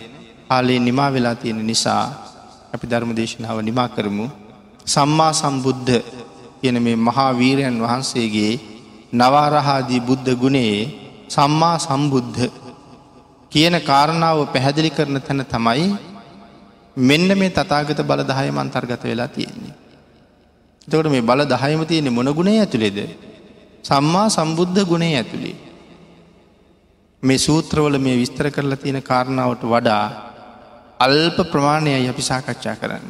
[0.50, 2.04] කාලේ නිමා වෙලා තියෙන නිසා
[2.74, 4.26] අපි ධර්ම දේශනාව නිමා කරමු
[4.86, 5.92] සම්මා සම්බුද්ධ
[6.62, 8.54] කියන මේ මහා වීරයන් වහන්සේගේ
[9.14, 10.80] නවාරහාදී බුද්ධ ගුණයේ
[11.28, 12.40] සම්මා සම්බුද්ධ
[13.52, 15.88] කියන කාරණාව පැහැදිලි කරන තැන තමයි
[16.98, 19.74] මෙන්න මේ තතාගත බල දහයම අන්තර්ගත වෙලා තියෙන්නේ.
[20.90, 23.00] එතකොට මේ බල දහයම තියෙන්නේ මොන ගුණේ ඇතුළේද.
[23.84, 25.56] සම්මා සම්බුද්ධ ගුණේ ඇතුළේ.
[27.24, 30.06] මේ සූත්‍රවල මේ විස්තර කරලා තියෙන කාරණාවට වඩා
[31.00, 33.08] අල්ප ප්‍රමාණයයි අපි සාකච්ඡා කරන්න.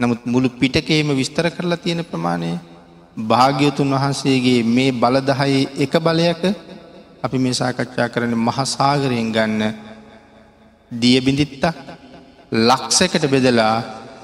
[0.00, 2.50] නමුත් මුළු පිටකේම විස්තර කරලා තියෙන ප්‍රමාණය
[3.22, 6.42] භාග්‍යවතුන් වහන්සේගේ මේ බලදහයි එක බලයක
[7.22, 9.62] අපි මේ සාකච්ඡා කරන මහසාගරයෙන් ගන්න
[10.92, 11.64] දියබිඳිත්තක්
[12.52, 13.76] ලක්සකට බෙදලා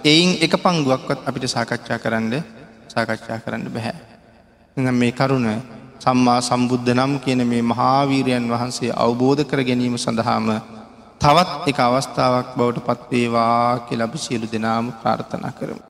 [0.04, 2.34] එයින් එක පංගුවක්වත් අපිට සාකච්ඡා කරන්න
[2.88, 3.94] සාකච්ඡා කරන්න බැහැ.
[4.92, 5.48] මේ කරුණ
[6.00, 10.48] සම්මා සම්බුද්ධ නම් කියන මේ මහාවීරයන් වහන්සේ අවබෝධ කර ගැනීම සඳහාම
[11.20, 15.82] තවත් එක අවස්ථාවක් බවට පත්වේවා කෙලබ සියලු දෙනාම ප්‍රාර්ථනා කරම.